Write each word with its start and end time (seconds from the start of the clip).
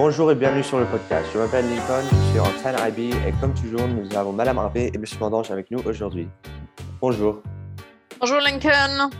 Bonjour 0.00 0.30
et 0.30 0.36
bienvenue 0.36 0.62
sur 0.62 0.78
le 0.78 0.86
podcast. 0.86 1.28
Je 1.34 1.38
m'appelle 1.38 1.68
Lincoln, 1.68 2.04
je 2.08 2.30
suis 2.30 2.38
en 2.38 2.44
10IB 2.44 3.16
et 3.26 3.32
comme 3.40 3.52
toujours, 3.52 3.88
nous 3.88 4.16
avons 4.16 4.32
Madame 4.32 4.56
Harvey 4.56 4.92
et 4.94 4.96
Monsieur 4.96 5.18
Mandange 5.18 5.50
avec 5.50 5.72
nous 5.72 5.80
aujourd'hui. 5.80 6.28
Bonjour. 7.00 7.42
Bonjour 8.20 8.38
Lincoln. 8.38 9.10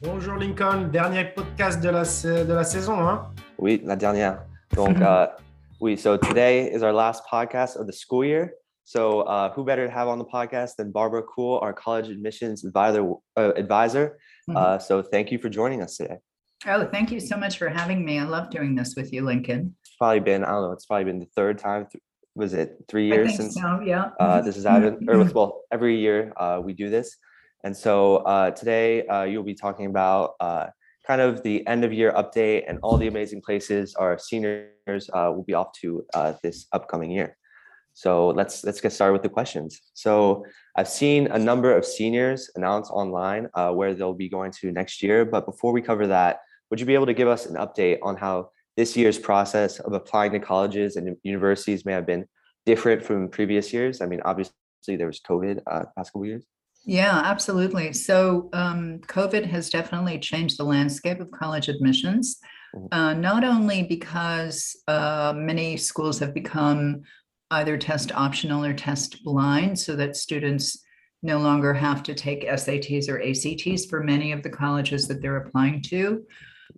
Bonjour 0.00 0.36
Lincoln, 0.36 0.88
dernier 0.90 1.26
podcast 1.26 1.82
de 1.82 1.90
la, 1.90 2.04
de 2.04 2.52
la 2.54 2.64
saison, 2.64 3.06
hein? 3.06 3.34
Oui, 3.58 3.82
la 3.84 3.96
dernière. 3.96 4.38
Donc, 4.74 4.98
uh, 4.98 5.26
oui, 5.82 5.98
so 5.98 6.16
today 6.16 6.72
is 6.74 6.82
our 6.82 6.94
last 6.94 7.22
podcast 7.30 7.76
of 7.76 7.86
the 7.86 7.92
school 7.92 8.24
year. 8.24 8.54
So, 8.86 9.24
uh, 9.28 9.52
who 9.52 9.62
better 9.62 9.86
to 9.86 9.92
have 9.92 10.08
on 10.08 10.18
the 10.18 10.24
podcast 10.24 10.76
than 10.76 10.90
Barbara 10.90 11.22
Cool, 11.22 11.58
our 11.60 11.74
college 11.74 12.08
admissions 12.08 12.64
advisor? 12.64 13.12
Uh, 13.36 13.52
advisor? 13.56 14.16
Uh, 14.48 14.78
so, 14.78 15.02
thank 15.02 15.30
you 15.30 15.38
for 15.38 15.50
joining 15.50 15.82
us 15.82 15.98
today. 15.98 16.16
Oh, 16.66 16.88
thank 16.90 17.10
you 17.10 17.20
so 17.20 17.36
much 17.36 17.58
for 17.58 17.68
having 17.68 18.06
me. 18.06 18.18
I 18.18 18.24
love 18.24 18.48
doing 18.48 18.74
this 18.74 18.94
with 18.96 19.12
you, 19.12 19.22
Lincoln. 19.22 19.74
Probably 20.04 20.20
been, 20.20 20.44
I 20.44 20.50
don't 20.52 20.62
know, 20.64 20.72
it's 20.76 20.84
probably 20.90 21.06
been 21.10 21.20
the 21.26 21.32
third 21.38 21.56
time. 21.68 21.82
th- 21.90 22.02
Was 22.42 22.52
it 22.52 22.68
three 22.90 23.06
years 23.08 23.36
since 23.38 23.54
so, 23.54 23.80
yeah. 23.92 24.10
uh, 24.20 24.38
this 24.46 24.56
is 24.60 24.64
happened? 24.72 25.08
Or 25.08 25.16
well, 25.36 25.50
every 25.76 25.94
year 26.06 26.18
uh, 26.36 26.60
we 26.66 26.72
do 26.82 26.90
this. 26.96 27.08
And 27.64 27.74
so 27.84 27.94
uh, 28.32 28.50
today 28.60 29.06
uh, 29.06 29.24
you'll 29.30 29.50
be 29.54 29.58
talking 29.66 29.86
about 29.94 30.24
uh, 30.46 30.66
kind 31.10 31.20
of 31.26 31.42
the 31.48 31.56
end 31.72 31.82
of 31.86 31.90
year 32.00 32.12
update 32.22 32.62
and 32.68 32.76
all 32.82 32.96
the 32.98 33.08
amazing 33.14 33.40
places 33.48 33.94
our 34.02 34.18
seniors 34.18 35.04
uh, 35.16 35.30
will 35.34 35.46
be 35.50 35.54
off 35.60 35.70
to 35.80 36.04
uh, 36.18 36.32
this 36.42 36.66
upcoming 36.76 37.10
year. 37.18 37.30
So 37.94 38.10
let's 38.40 38.56
let's 38.66 38.80
get 38.84 38.92
started 38.92 39.14
with 39.16 39.22
the 39.22 39.34
questions. 39.38 39.70
So 39.94 40.44
I've 40.76 40.92
seen 41.02 41.20
a 41.28 41.38
number 41.38 41.70
of 41.78 41.82
seniors 41.98 42.40
announce 42.56 42.90
online 42.90 43.44
uh, 43.54 43.70
where 43.78 43.94
they'll 43.94 44.20
be 44.26 44.28
going 44.28 44.52
to 44.60 44.66
next 44.80 45.02
year. 45.06 45.24
But 45.24 45.42
before 45.46 45.72
we 45.72 45.80
cover 45.90 46.06
that, 46.08 46.32
would 46.68 46.80
you 46.80 46.86
be 46.92 46.96
able 46.98 47.10
to 47.12 47.18
give 47.20 47.30
us 47.36 47.46
an 47.46 47.56
update 47.64 47.98
on 48.02 48.16
how 48.16 48.50
this 48.76 48.96
year's 48.96 49.18
process 49.18 49.78
of 49.80 49.92
applying 49.92 50.32
to 50.32 50.40
colleges 50.40 50.96
and 50.96 51.16
universities 51.22 51.84
may 51.84 51.92
have 51.92 52.06
been 52.06 52.26
different 52.66 53.02
from 53.04 53.28
previous 53.28 53.72
years? 53.72 54.00
I 54.00 54.06
mean, 54.06 54.20
obviously 54.24 54.52
there 54.86 55.06
was 55.06 55.20
COVID 55.20 55.60
uh, 55.70 55.84
past 55.96 56.12
couple 56.12 56.26
years. 56.26 56.44
Yeah, 56.86 57.22
absolutely. 57.24 57.92
So 57.94 58.50
um, 58.52 58.98
COVID 59.06 59.46
has 59.46 59.70
definitely 59.70 60.18
changed 60.18 60.58
the 60.58 60.64
landscape 60.64 61.20
of 61.20 61.30
college 61.30 61.68
admissions, 61.68 62.38
Mhm. 62.74 62.88
uh, 62.92 63.14
not 63.14 63.44
only 63.44 63.84
because 63.84 64.76
uh, 64.88 65.32
many 65.34 65.76
schools 65.76 66.18
have 66.18 66.34
become 66.34 67.02
either 67.52 67.78
test 67.78 68.12
optional 68.12 68.64
or 68.64 68.74
test 68.74 69.22
blind, 69.24 69.78
so 69.78 69.94
that 69.96 70.16
students 70.16 70.82
no 71.22 71.38
longer 71.38 71.72
have 71.72 72.02
to 72.02 72.14
take 72.14 72.44
SATs 72.44 73.08
or 73.08 73.18
ACTs 73.22 73.86
for 73.86 74.02
many 74.02 74.32
of 74.32 74.42
the 74.42 74.50
colleges 74.50 75.06
that 75.08 75.22
they're 75.22 75.36
applying 75.38 75.80
to, 75.82 76.26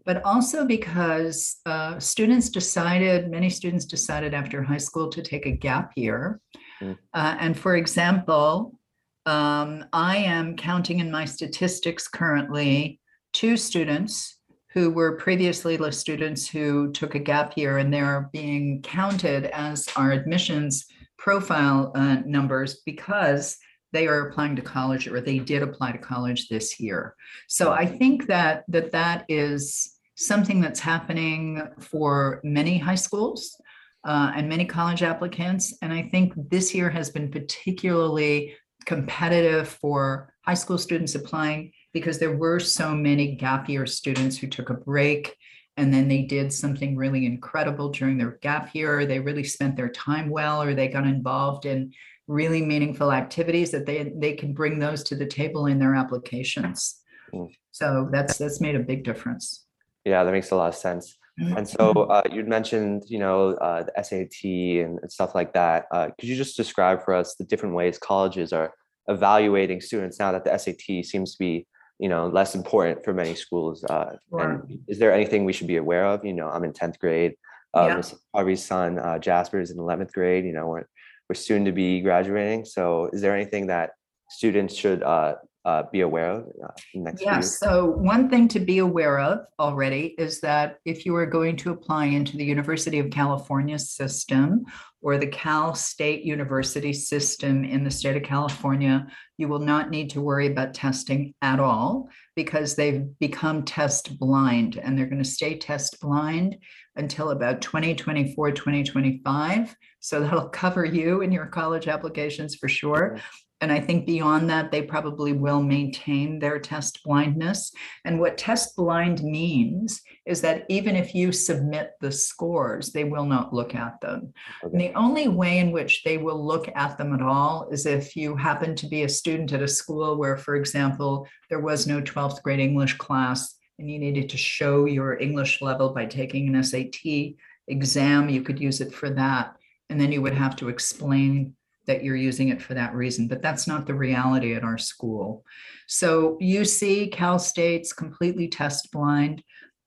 but 0.05 0.23
also 0.25 0.65
because 0.65 1.56
uh, 1.67 1.98
students 1.98 2.48
decided, 2.48 3.31
many 3.31 3.51
students 3.51 3.84
decided 3.84 4.34
after 4.34 4.62
high 4.62 4.77
school 4.77 5.09
to 5.09 5.23
take 5.23 5.47
a 5.47 5.51
gap 5.51 5.93
year. 5.97 6.41
Mm. 6.81 6.97
Uh, 7.15 7.37
and 7.41 7.59
for 7.59 7.77
example, 7.77 8.78
um, 9.27 9.84
I 9.93 10.19
am 10.19 10.56
counting 10.56 11.01
in 11.01 11.11
my 11.11 11.25
statistics 11.25 12.06
currently 12.06 13.01
two 13.33 13.56
students 13.56 14.39
who 14.73 14.91
were 14.91 15.17
previously 15.17 15.77
list 15.77 16.00
students 16.00 16.47
who 16.47 16.93
took 16.93 17.15
a 17.15 17.19
gap 17.19 17.56
year 17.56 17.78
and 17.78 17.93
they're 17.93 18.28
being 18.33 18.83
counted 18.83 19.47
as 19.47 19.89
our 19.97 20.12
admissions 20.12 20.87
profile 21.19 21.93
uh, 21.95 22.17
numbers 22.27 22.83
because 22.84 23.56
they 23.97 24.07
are 24.07 24.29
applying 24.29 24.55
to 24.55 24.63
college 24.63 25.09
or 25.09 25.23
they 25.23 25.39
did 25.39 25.63
apply 25.63 25.91
to 25.91 25.99
college 25.99 26.49
this 26.49 26.79
year. 26.79 27.17
So 27.49 27.73
I 27.73 27.87
think 27.87 28.27
that 28.27 28.65
that 28.69 28.93
that 28.93 29.25
is 29.29 29.97
something 30.17 30.61
that's 30.61 30.81
happening 30.81 31.63
for 31.81 32.41
many 32.45 32.77
high 32.77 33.01
schools 33.06 33.59
uh, 34.06 34.33
and 34.37 34.51
many 34.51 34.67
college 34.67 35.03
applicants. 35.03 35.75
And 35.81 35.95
I 35.95 36.03
think 36.03 36.35
this 36.51 36.75
year 36.75 36.91
has 36.91 37.09
been 37.09 37.31
particularly 37.31 38.55
competitive 38.85 39.67
for 39.69 40.31
high 40.45 40.55
school 40.55 40.79
students 40.79 41.15
applying 41.15 41.73
because 41.95 42.19
there 42.19 42.37
were 42.37 42.61
so 42.61 42.95
many 42.95 43.35
gap 43.37 43.67
year 43.67 43.87
students 43.87 44.37
who 44.37 44.47
took 44.47 44.69
a 44.69 44.75
break 44.75 45.35
and 45.79 45.93
then 45.93 46.09
they 46.09 46.23
did 46.23 46.53
something 46.53 46.97
really 46.97 47.27
incredible 47.27 47.91
during 47.91 48.17
their 48.17 48.39
gap 48.43 48.75
year. 48.75 49.05
They 49.05 49.21
really 49.21 49.45
spent 49.45 49.77
their 49.77 49.91
time 49.91 50.31
well, 50.31 50.62
or 50.62 50.75
they 50.75 50.89
got 50.89 51.06
involved 51.06 51.67
in 51.67 51.93
really 52.28 52.62
meaningful 52.62 53.12
activities 53.12 53.70
that 53.70 53.87
they 53.87 54.12
they 54.16 54.32
can 54.32 54.53
bring 54.53 54.78
those 54.78 55.03
to 55.04 55.14
the 55.14 55.26
table 55.26 55.66
in 55.66 55.78
their 55.78 55.94
applications. 55.94 57.00
Mm. 57.32 57.48
So 57.70 58.09
that's 58.10 58.38
that's 58.38 58.60
made 58.60 58.75
a 58.75 58.81
big 58.81 59.04
difference. 59.04 59.66
Yeah, 60.04 60.25
that 60.25 60.32
makes 60.32 60.50
a 60.50 60.56
lot 60.56 60.69
of 60.69 60.75
sense. 60.75 61.16
And 61.38 61.69
so 61.69 61.91
uh, 61.91 62.22
you'd 62.32 62.48
mentioned, 62.48 63.04
you 63.09 63.19
know, 63.19 63.50
uh, 63.50 63.82
the 63.82 64.03
SAT 64.03 64.42
and 64.84 64.98
and 65.03 65.12
stuff 65.12 65.34
like 65.34 65.53
that. 65.53 65.84
Uh, 65.91 66.09
could 66.19 66.28
you 66.28 66.37
just 66.37 66.56
describe 66.56 67.04
for 67.04 67.12
us 67.12 67.34
the 67.34 67.44
different 67.44 67.75
ways 67.75 67.98
colleges 67.98 68.53
are 68.54 68.72
evaluating 69.08 69.81
students 69.82 70.19
now 70.19 70.32
that 70.32 70.44
the 70.44 70.56
SAT 70.56 71.04
seems 71.04 71.32
to 71.32 71.38
be, 71.38 71.66
you 71.98 72.08
know, 72.08 72.28
less 72.28 72.54
important 72.54 73.04
for 73.04 73.12
many 73.12 73.34
schools? 73.34 73.84
Uh, 73.84 74.12
Sure. 74.31 74.41
and 74.41 74.78
is 74.88 74.98
there 74.98 75.12
anything 75.12 75.44
we 75.44 75.53
should 75.53 75.66
be 75.66 75.76
aware 75.76 76.06
of? 76.06 76.25
You 76.25 76.32
know, 76.32 76.48
I'm 76.48 76.64
in 76.64 76.72
tenth 76.72 76.98
grade. 76.98 77.34
Uh, 77.75 77.87
Yeah. 77.88 78.03
Harvey's 78.34 78.64
son 78.64 78.98
uh, 78.98 79.19
Jasper 79.19 79.60
is 79.60 79.70
in 79.70 79.78
eleventh 79.78 80.12
grade. 80.14 80.47
You 80.47 80.54
know, 80.54 80.69
we're 80.69 80.87
we're 81.28 81.34
soon 81.34 81.64
to 81.64 81.72
be 81.72 82.00
graduating. 82.00 82.64
So, 82.64 83.10
is 83.12 83.20
there 83.20 83.34
anything 83.34 83.66
that 83.69 83.91
students 84.31 84.75
should 84.75 85.03
uh, 85.03 85.34
uh, 85.64 85.82
be 85.91 86.00
aware 86.03 86.31
of 86.31 86.47
uh, 86.62 86.69
next 86.94 87.22
Yes, 87.22 87.34
years? 87.34 87.59
so 87.59 87.87
one 87.87 88.31
thing 88.31 88.47
to 88.48 88.60
be 88.60 88.78
aware 88.78 89.19
of 89.19 89.41
already 89.59 90.14
is 90.16 90.41
that 90.41 90.78
if 90.84 91.04
you 91.04 91.14
are 91.16 91.26
going 91.26 91.56
to 91.56 91.72
apply 91.72 92.06
into 92.06 92.37
the 92.37 92.44
University 92.44 93.00
of 93.00 93.10
California 93.10 93.78
system 93.78 94.64
or 95.03 95.19
the 95.19 95.26
Cal 95.26 95.75
State 95.75 96.22
University 96.25 96.92
system 96.92 97.64
in 97.64 97.82
the 97.82 97.91
state 97.91 98.16
of 98.16 98.22
California, 98.22 99.06
you 99.38 99.48
will 99.48 99.58
not 99.58 99.91
need 99.91 100.10
to 100.10 100.20
worry 100.20 100.47
about 100.47 100.72
testing 100.72 101.34
at 101.43 101.58
all 101.58 102.08
because 102.37 102.76
they've 102.76 103.06
become 103.19 103.64
test 103.64 104.19
blind 104.20 104.76
and 104.76 104.97
they're 104.97 105.06
going 105.06 105.22
to 105.22 105.28
stay 105.28 105.58
test 105.58 106.00
blind 106.00 106.56
until 106.97 107.31
about 107.31 107.60
2024, 107.60 108.53
2025. 108.53 109.76
So 110.06 110.21
that'll 110.21 110.49
cover 110.50 110.84
you 110.84 111.22
in 111.22 111.33
your 111.33 111.47
college 111.47 111.89
applications 111.89 112.55
for 112.55 112.69
sure. 112.69 113.19
And 113.61 113.72
I 113.72 113.81
think 113.81 114.06
beyond 114.06 114.49
that, 114.50 114.71
they 114.71 114.83
probably 114.83 115.33
will 115.33 115.61
maintain 115.61 116.39
their 116.39 116.61
test 116.61 117.00
blindness. 117.03 117.72
And 118.05 118.21
what 118.21 118.39
test 118.39 118.77
blind 118.77 119.25
means 119.25 120.00
is 120.25 120.41
that 120.43 120.65
even 120.69 120.94
if 120.94 121.12
you 121.12 121.33
submit 121.33 121.94
the 122.00 122.12
scores, 122.12 122.93
they 122.93 123.03
will 123.03 123.25
not 123.25 123.53
look 123.53 123.75
at 123.75 124.00
them. 124.00 124.33
And 124.62 124.75
Okay. 124.75 124.87
the 124.87 124.94
only 124.94 125.27
way 125.27 125.59
in 125.59 125.72
which 125.72 126.05
they 126.05 126.19
will 126.19 126.47
look 126.47 126.71
at 126.77 126.99
them 126.99 127.12
at 127.12 127.23
all 127.23 127.69
is 127.73 127.84
if 127.84 128.15
you 128.15 128.37
happen 128.37 128.77
to 128.77 128.87
be 128.87 129.03
a 129.03 129.09
student 129.09 129.53
at 129.53 129.62
a 129.62 129.67
school 129.67 130.17
where, 130.17 130.37
for 130.37 130.55
example, 130.55 131.27
there 131.50 131.61
was 131.61 131.88
no 131.88 132.00
12th 132.00 132.44
grade 132.44 132.61
English 132.61 132.94
class 132.99 133.56
and 133.81 133.91
you 133.91 133.99
needed 133.99 134.28
to 134.28 134.37
show 134.37 134.84
your 134.84 135.19
English 135.19 135.61
level 135.61 135.88
by 135.93 136.06
taking 136.06 136.47
an 136.55 136.62
SAT 136.62 137.34
exam, 137.67 138.28
you 138.28 138.43
could 138.43 138.61
use 138.61 138.81
it 138.81 138.94
for 138.94 139.11
that. 139.11 139.56
And 139.91 140.01
then 140.01 140.13
you 140.13 140.23
would 140.23 140.35
have 140.35 140.57
to 140.57 140.69
explain 140.69 141.55
that 141.87 142.03
you're 142.03 142.17
using 142.17 142.49
it 142.49 142.61
for 142.61 142.75
that 142.75 142.95
reason, 142.95 143.29
but 143.29 143.43
that's 143.43 143.67
not 143.67 143.87
the 143.87 143.95
reality 143.95 144.55
at 144.55 144.65
our 144.65 144.79
school. 144.79 145.45
So 145.87 146.37
UC, 146.43 147.13
Cal 147.13 147.39
State's 147.39 147.93
completely 147.93 148.49
test 148.49 148.91
blind. 148.91 149.43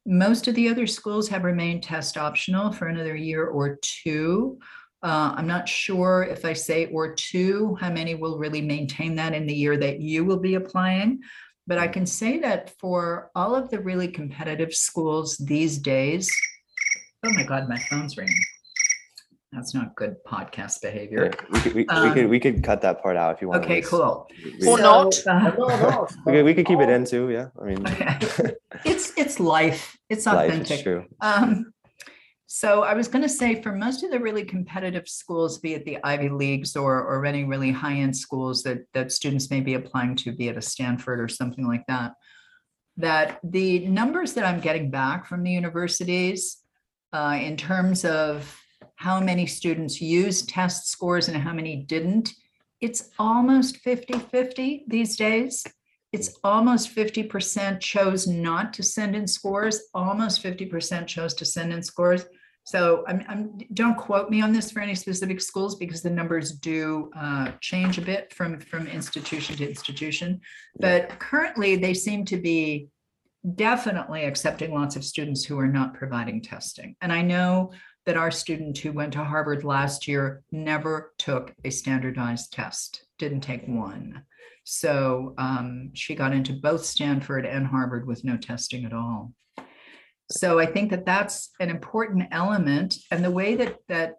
Most 0.06 0.48
of 0.48 0.56
the 0.56 0.70
other 0.70 0.88
schools 0.88 1.28
have 1.30 1.44
remained 1.44 1.84
test 1.84 2.18
optional 2.18 2.72
for 2.72 2.88
another 2.88 3.16
year 3.16 3.46
or 3.46 3.78
two. 3.82 4.58
Uh, 5.04 5.34
I'm 5.36 5.48
not 5.48 5.70
sure 5.70 6.24
if 6.24 6.46
I 6.46 6.54
say 6.54 6.88
or 6.88 7.14
two, 7.14 7.78
how 7.80 7.90
many 7.90 8.16
will 8.16 8.38
really 8.38 8.62
maintain 8.62 9.16
that 9.16 9.34
in 9.34 9.46
the 9.46 9.54
year 9.54 9.78
that 9.78 10.02
you 10.02 10.26
will 10.26 10.40
be 10.40 10.56
applying. 10.56 11.20
But 11.68 11.78
I 11.78 11.88
can 11.88 12.06
say 12.06 12.40
that 12.40 12.72
for 12.80 13.30
all 13.36 13.56
of 13.56 13.70
the 13.70 13.80
really 13.80 14.08
competitive 14.08 14.74
schools 14.74 15.38
these 15.38 15.78
days, 15.78 16.32
oh 17.24 17.32
my 17.32 17.44
God, 17.44 17.70
my 17.70 17.78
phone's 17.90 18.18
ringing. 18.18 18.36
That's 19.52 19.74
not 19.74 19.96
good 19.96 20.16
podcast 20.28 20.82
behavior. 20.82 21.32
Yeah, 21.34 21.46
we 21.52 21.60
could, 21.60 21.74
we, 21.74 21.82
we 21.84 21.88
Um, 21.88 22.14
could 22.14 22.30
we 22.30 22.40
could 22.40 22.64
cut 22.64 22.82
that 22.82 23.02
part 23.02 23.18
out 23.18 23.36
if 23.36 23.42
you 23.42 23.48
want. 23.50 23.64
Okay, 23.64 23.82
cool. 23.82 24.28
Or 24.68 24.78
So, 24.78 25.10
not. 25.24 25.28
uh, 25.28 26.06
We 26.26 26.32
could, 26.34 26.46
we 26.46 26.54
could 26.54 26.66
keep 26.68 26.80
it 26.80 26.90
in 26.90 27.04
too. 27.06 27.30
Yeah, 27.32 27.48
I 27.60 27.66
mean, 27.66 27.88
Okay. 27.88 28.54
It's, 28.86 29.12
it's 29.18 29.40
life. 29.40 29.98
It's 30.10 30.26
life 30.26 30.52
is 30.54 30.60
authentic. 30.62 30.84
true. 30.84 31.06
Um, 31.22 31.74
so 32.46 32.84
I 32.84 32.94
was 32.94 33.08
going 33.08 33.24
to 33.24 33.30
say 33.30 33.62
for 33.62 33.74
most 33.76 34.04
of 34.04 34.12
the 34.12 34.20
really 34.20 34.44
competitive 34.46 35.08
schools, 35.08 35.58
be 35.60 35.74
it 35.74 35.84
the 35.86 35.98
Ivy 36.04 36.30
Leagues 36.30 36.76
or, 36.76 37.02
or 37.04 37.26
any 37.26 37.44
really 37.44 37.72
high-end 37.72 38.16
schools 38.16 38.64
that, 38.64 38.80
that 38.94 39.12
students 39.12 39.50
may 39.50 39.60
be 39.60 39.74
applying 39.74 40.16
to, 40.18 40.32
be 40.32 40.48
it 40.48 40.58
a 40.58 40.62
Stanford 40.62 41.20
or 41.20 41.28
something 41.28 41.68
like 41.68 41.86
that, 41.88 42.14
that 42.98 43.40
the 43.44 43.80
numbers 43.88 44.34
that 44.34 44.46
I'm 44.46 44.60
getting 44.62 44.90
back 44.92 45.26
from 45.28 45.44
the 45.44 45.52
universities 45.52 46.58
uh, 47.14 47.38
in 47.42 47.58
terms 47.58 48.06
of 48.06 48.59
how 49.00 49.18
many 49.18 49.46
students 49.46 50.02
used 50.02 50.50
test 50.50 50.90
scores 50.90 51.30
and 51.30 51.38
how 51.38 51.54
many 51.54 51.78
didn't, 51.78 52.34
it's 52.82 53.12
almost 53.18 53.82
50-50 53.86 54.84
these 54.88 55.16
days. 55.16 55.66
It's 56.12 56.38
almost 56.44 56.94
50% 56.94 57.80
chose 57.80 58.28
not 58.28 58.74
to 58.74 58.84
send 58.84 59.16
in 59.16 59.26
scores, 59.26 59.84
almost 59.94 60.44
50% 60.44 61.08
chose 61.08 61.34
to 61.36 61.46
send 61.46 61.72
in 61.72 61.82
scores. 61.82 62.26
So 62.66 63.06
I'm, 63.08 63.24
I'm, 63.30 63.58
don't 63.74 63.98
quote 63.98 64.30
me 64.30 64.42
on 64.42 64.52
this 64.52 64.70
for 64.70 64.82
any 64.82 64.96
specific 64.96 65.40
schools 65.40 65.76
because 65.76 66.02
the 66.02 66.10
numbers 66.10 66.52
do 66.52 67.10
uh, 67.16 67.54
change 67.62 67.98
a 68.00 68.02
bit 68.02 68.34
from, 68.34 68.60
from 68.60 68.86
institution 68.86 69.56
to 69.58 69.70
institution. 69.70 70.42
But 70.78 71.18
currently, 71.20 71.78
they 71.78 71.94
seem 71.94 72.26
to 72.26 72.38
be 72.38 72.90
definitely 73.56 74.26
accepting 74.26 74.74
lots 74.74 74.98
of 74.98 75.06
students 75.06 75.46
who 75.46 75.58
are 75.58 75.68
not 75.68 75.94
providing 75.94 76.42
testing. 76.42 76.98
And 77.02 77.14
I 77.14 77.22
know 77.22 77.72
that 78.10 78.18
our 78.18 78.32
student 78.32 78.76
who 78.76 78.92
went 78.92 79.14
to 79.14 79.24
Harvard 79.24 79.64
last 79.64 80.08
year 80.08 80.42
never 80.52 81.14
took 81.20 81.54
a 81.64 81.70
standardized 81.70 82.52
test, 82.52 83.04
didn't 83.20 83.42
take 83.42 83.68
one. 83.68 84.24
So 84.64 85.36
um, 85.38 85.92
she 85.94 86.16
got 86.16 86.34
into 86.34 86.54
both 86.54 86.84
Stanford 86.84 87.46
and 87.46 87.68
Harvard 87.68 88.08
with 88.08 88.24
no 88.24 88.36
testing 88.36 88.84
at 88.84 88.94
all. 88.94 89.32
So 90.32 90.58
I 90.58 90.66
think 90.66 90.90
that 90.90 91.06
that's 91.06 91.52
an 91.60 91.70
important 91.70 92.24
element. 92.32 92.98
And 93.12 93.24
the 93.24 93.30
way 93.30 93.54
that 93.58 93.78
that 93.90 94.16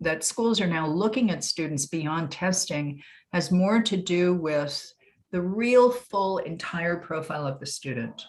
that 0.00 0.24
schools 0.24 0.60
are 0.60 0.66
now 0.66 0.88
looking 0.88 1.30
at 1.30 1.44
students 1.44 1.86
beyond 1.86 2.32
testing 2.32 3.00
has 3.32 3.52
more 3.52 3.80
to 3.82 3.96
do 3.96 4.34
with 4.34 4.84
the 5.30 5.40
real 5.40 5.92
full 5.92 6.38
entire 6.38 6.96
profile 6.96 7.46
of 7.46 7.60
the 7.60 7.66
student. 7.66 8.20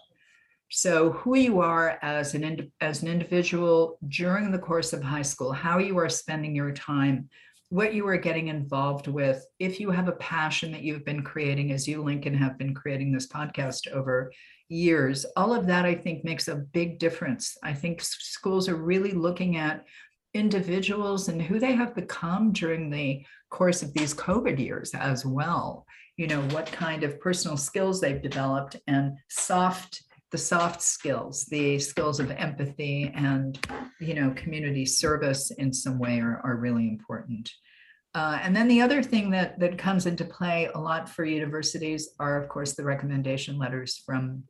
So 0.70 1.12
who 1.14 1.36
you 1.36 1.62
are 1.62 1.98
as 2.02 2.36
an 2.36 2.44
ind- 2.44 2.72
as 2.80 3.02
an 3.02 3.08
individual 3.08 3.98
during 4.08 4.52
the 4.52 4.60
course 4.60 4.94
of 4.94 5.02
high 5.02 5.24
school, 5.24 5.52
how 5.52 5.80
you 5.80 5.98
are 5.98 6.10
spending 6.10 6.56
your 6.56 6.72
time, 6.72 7.28
what 7.70 7.94
you 7.94 8.08
are 8.08 8.18
getting 8.18 8.48
involved 8.50 9.08
with, 9.08 9.44
if 9.58 9.80
you 9.80 9.90
have 9.90 10.08
a 10.08 10.14
passion 10.14 10.72
that 10.72 10.84
you've 10.84 11.06
been 11.06 11.24
creating, 11.24 11.72
as 11.72 11.88
you, 11.88 12.04
Lincoln, 12.04 12.36
have 12.36 12.58
been 12.58 12.76
creating 12.76 13.12
this 13.12 13.28
podcast 13.28 13.92
over 13.92 14.32
years, 14.70 15.26
all 15.36 15.54
of 15.54 15.66
that 15.66 15.86
I 15.86 15.96
think 15.96 16.24
makes 16.24 16.48
a 16.48 16.56
big 16.56 17.00
difference. 17.00 17.58
I 17.64 17.74
think 17.74 18.02
schools 18.02 18.70
are 18.70 18.76
really 18.76 19.12
looking 19.12 19.58
at 19.58 19.86
individuals 20.36 21.30
and 21.30 21.42
who 21.42 21.60
they 21.60 21.74
have 21.74 21.96
become 21.96 22.52
during 22.54 22.92
the 22.92 23.26
course 23.50 23.82
of 23.82 23.94
these 23.94 24.14
COVID 24.14 24.60
years 24.60 24.94
as 24.94 25.26
well. 25.26 25.86
You 26.18 26.28
know, 26.28 26.42
what 26.50 26.72
kind 26.72 27.04
of 27.04 27.20
personal 27.20 27.58
skills 27.58 28.00
they've 28.00 28.22
developed 28.22 28.78
and 28.88 29.18
soft 29.30 30.04
the 30.32 30.38
soft 30.38 30.82
skills, 30.82 31.46
the 31.46 31.80
skills 31.80 32.20
of 32.20 32.30
empathy 32.32 33.12
and, 33.16 33.60
you 34.00 34.14
know, 34.14 34.32
community 34.36 34.86
service 34.86 35.52
in 35.52 35.74
some 35.74 35.98
way 35.98 36.20
are, 36.20 36.40
are 36.44 36.58
really 36.58 36.88
important. 36.88 37.52
Uh, 38.16 38.40
and 38.42 38.56
then 38.56 38.68
the 38.68 38.82
other 38.82 39.04
thing 39.04 39.30
that, 39.32 39.60
that 39.60 39.78
comes 39.78 40.06
into 40.06 40.26
play 40.26 40.70
a 40.74 40.80
lot 40.80 41.08
for 41.08 41.26
universities 41.26 42.10
are, 42.20 42.42
of 42.42 42.50
course, 42.50 42.74
the 42.74 42.84
recommendation 42.84 43.58
letters 43.58 44.02
from 44.06 44.44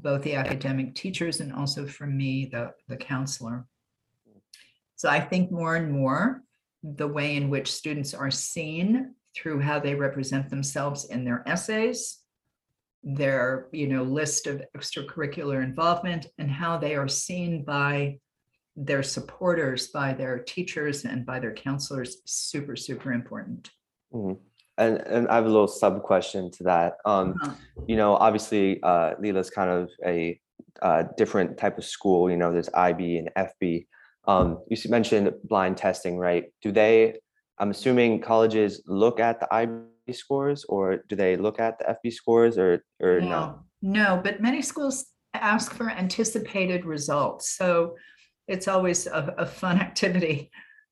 both 0.00 0.22
the 0.22 0.34
academic 0.34 0.94
teachers 0.94 1.40
and 1.40 1.52
also 1.52 1.86
from 1.86 2.16
me, 2.16 2.48
the, 2.50 2.72
the 2.88 2.96
counselor. 2.96 3.66
So 4.96 5.08
I 5.08 5.20
think 5.20 5.50
more 5.50 5.76
and 5.76 5.92
more, 5.92 6.42
the 6.82 7.08
way 7.08 7.36
in 7.36 7.50
which 7.50 7.72
students 7.72 8.14
are 8.14 8.30
seen 8.30 9.14
through 9.34 9.60
how 9.60 9.80
they 9.80 9.94
represent 9.94 10.48
themselves 10.48 11.06
in 11.06 11.24
their 11.24 11.42
essays, 11.46 12.18
their 13.02 13.68
you 13.72 13.86
know 13.86 14.02
list 14.02 14.46
of 14.46 14.62
extracurricular 14.76 15.62
involvement 15.62 16.26
and 16.38 16.50
how 16.50 16.76
they 16.76 16.94
are 16.94 17.08
seen 17.08 17.64
by 17.64 18.18
their 18.76 19.02
supporters 19.02 19.88
by 19.88 20.12
their 20.12 20.38
teachers 20.38 21.04
and 21.04 21.24
by 21.24 21.38
their 21.38 21.54
counselors 21.54 22.18
super 22.24 22.76
super 22.76 23.12
important 23.12 23.70
Mhm. 24.14 24.38
And 24.78 24.98
and 24.98 25.28
I 25.28 25.34
have 25.36 25.44
a 25.44 25.48
little 25.48 25.68
sub 25.68 26.02
question 26.02 26.50
to 26.52 26.64
that. 26.64 26.98
Um, 27.04 27.34
Uh-huh. 27.42 27.54
you 27.86 27.96
know, 27.96 28.14
obviously, 28.14 28.80
uh, 28.82 29.14
Lila's 29.18 29.50
kind 29.50 29.70
of 29.70 29.90
a 30.04 30.40
uh, 30.82 31.02
different 31.16 31.58
type 31.58 31.78
of 31.78 31.84
school. 31.84 32.30
You 32.30 32.36
know, 32.36 32.52
there's 32.52 32.70
IB 32.72 33.18
and 33.18 33.30
FB. 33.36 33.86
Um, 34.26 34.62
you 34.68 34.76
mentioned 34.88 35.34
blind 35.44 35.76
testing, 35.76 36.16
right? 36.16 36.52
Do 36.62 36.70
they? 36.70 37.18
I'm 37.58 37.70
assuming 37.70 38.20
colleges 38.20 38.82
look 38.86 39.18
at 39.18 39.40
the 39.40 39.52
IB 39.52 39.72
scores, 40.14 40.64
or 40.64 41.04
do 41.08 41.16
they 41.16 41.36
look 41.36 41.60
at 41.60 41.78
the 41.78 41.96
FB 41.96 42.12
scores, 42.12 42.58
or 42.58 42.84
or 43.00 43.20
no? 43.20 43.28
no 43.28 43.60
no 43.82 44.20
but 44.22 44.40
many 44.40 44.62
schools 44.62 45.06
ask 45.34 45.72
for 45.72 45.90
anticipated 45.90 46.84
results 46.84 47.56
so 47.56 47.94
it's 48.46 48.66
always 48.66 49.06
a, 49.06 49.34
a 49.38 49.46
fun 49.46 49.78
activity 49.80 50.50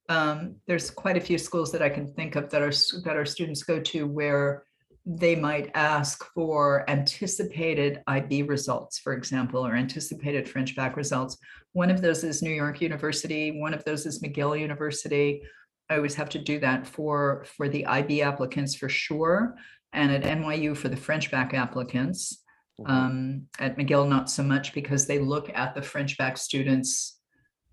um, 0.08 0.54
there's 0.68 0.90
quite 0.90 1.16
a 1.16 1.20
few 1.20 1.38
schools 1.38 1.72
that 1.72 1.82
i 1.82 1.88
can 1.88 2.06
think 2.14 2.36
of 2.36 2.50
that 2.50 2.62
are 2.62 2.72
that 3.02 3.16
our 3.16 3.24
students 3.26 3.62
go 3.62 3.80
to 3.80 4.06
where 4.06 4.64
they 5.08 5.36
might 5.36 5.70
ask 5.74 6.24
for 6.34 6.84
anticipated 6.90 8.02
IB 8.08 8.42
results, 8.42 8.98
for 8.98 9.12
example, 9.12 9.64
or 9.64 9.76
anticipated 9.76 10.48
French 10.48 10.74
bac 10.74 10.96
results. 10.96 11.38
One 11.74 11.92
of 11.92 12.02
those 12.02 12.24
is 12.24 12.42
New 12.42 12.50
York 12.50 12.80
University, 12.80 13.60
one 13.60 13.72
of 13.72 13.84
those 13.84 14.04
is 14.04 14.20
McGill 14.20 14.58
University. 14.58 15.42
I 15.88 15.96
always 15.96 16.14
have 16.16 16.28
to 16.30 16.38
do 16.38 16.58
that 16.60 16.86
for, 16.86 17.44
for 17.56 17.68
the 17.68 17.86
IB 17.86 18.22
applicants 18.22 18.74
for 18.74 18.88
sure, 18.88 19.56
and 19.92 20.10
at 20.12 20.22
NYU 20.22 20.76
for 20.76 20.88
the 20.88 20.96
French 20.96 21.30
bac 21.30 21.54
applicants. 21.54 22.42
Mhm. 22.80 22.90
Um, 22.90 23.46
at 23.58 23.78
McGill, 23.78 24.08
not 24.08 24.28
so 24.28 24.42
much 24.42 24.74
because 24.74 25.06
they 25.06 25.18
look 25.18 25.50
at 25.54 25.74
the 25.74 25.82
French 25.82 26.18
bac 26.18 26.36
students' 26.36 27.18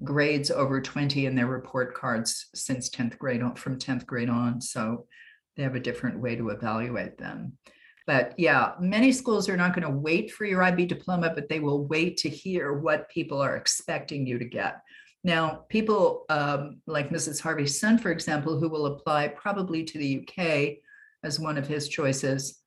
grades 0.03 0.49
over 0.49 0.81
20 0.81 1.25
in 1.25 1.35
their 1.35 1.47
report 1.47 1.93
cards 1.93 2.47
since 2.55 2.89
10th 2.89 3.17
grade 3.17 3.41
on, 3.41 3.55
from 3.55 3.77
10th 3.77 4.05
grade 4.05 4.29
on. 4.29 4.61
So 4.61 5.07
they 5.55 5.63
have 5.63 5.75
a 5.75 5.79
different 5.79 6.19
way 6.19 6.35
to 6.35 6.49
evaluate 6.49 7.17
them. 7.17 7.57
But 8.05 8.33
yeah, 8.37 8.73
many 8.79 9.11
schools 9.11 9.47
are 9.47 9.57
not 9.57 9.73
going 9.73 9.87
to 9.87 9.97
wait 9.97 10.31
for 10.31 10.45
your 10.45 10.61
IB 10.61 10.85
diploma, 10.87 11.31
but 11.33 11.47
they 11.47 11.59
will 11.59 11.85
wait 11.85 12.17
to 12.17 12.29
hear 12.29 12.73
what 12.73 13.09
people 13.09 13.41
are 13.41 13.55
expecting 13.55 14.27
you 14.27 14.37
to 14.39 14.45
get. 14.45 14.81
Now, 15.23 15.65
people 15.69 16.25
um, 16.29 16.81
like 16.85 17.09
Mrs. 17.09 17.41
Harvey's 17.41 17.79
son, 17.79 17.97
for 17.97 18.11
example, 18.11 18.59
who 18.59 18.67
will 18.67 18.87
apply 18.87 19.29
probably 19.29 19.83
to 19.83 19.97
the 19.97 20.27
UK 20.27 20.79
as 21.23 21.39
one 21.39 21.57
of 21.57 21.67
his 21.67 21.87
choices, 21.87 22.59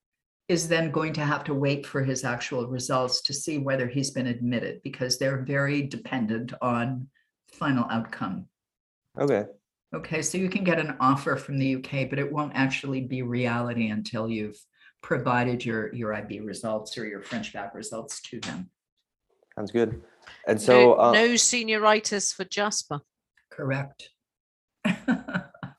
is 0.48 0.68
then 0.68 0.90
going 0.90 1.12
to 1.12 1.24
have 1.24 1.44
to 1.44 1.54
wait 1.54 1.84
for 1.84 2.02
his 2.02 2.24
actual 2.24 2.66
results 2.66 3.20
to 3.22 3.34
see 3.34 3.58
whether 3.58 3.86
he's 3.86 4.10
been 4.10 4.28
admitted 4.28 4.80
because 4.82 5.18
they're 5.18 5.42
very 5.42 5.82
dependent 5.82 6.52
on 6.62 7.08
final 7.52 7.84
outcome. 7.90 8.46
Okay. 9.18 9.44
Okay, 9.94 10.22
so 10.22 10.38
you 10.38 10.48
can 10.48 10.64
get 10.64 10.78
an 10.78 10.96
offer 11.00 11.36
from 11.36 11.58
the 11.58 11.76
UK, 11.76 12.08
but 12.08 12.18
it 12.18 12.30
won't 12.30 12.52
actually 12.54 13.00
be 13.02 13.22
reality 13.22 13.88
until 13.88 14.28
you've 14.28 14.58
provided 15.02 15.64
your, 15.64 15.92
your 15.94 16.14
IB 16.14 16.40
results 16.40 16.96
or 16.96 17.06
your 17.06 17.22
French 17.22 17.52
bac 17.52 17.74
results 17.74 18.20
to 18.22 18.40
them. 18.40 18.70
Sounds 19.54 19.70
good. 19.70 20.02
And 20.46 20.58
no, 20.58 20.64
so, 20.64 20.94
uh, 20.94 21.12
no 21.12 21.28
senioritis 21.30 22.34
for 22.34 22.44
Jasper. 22.44 23.00
Correct. 23.50 24.10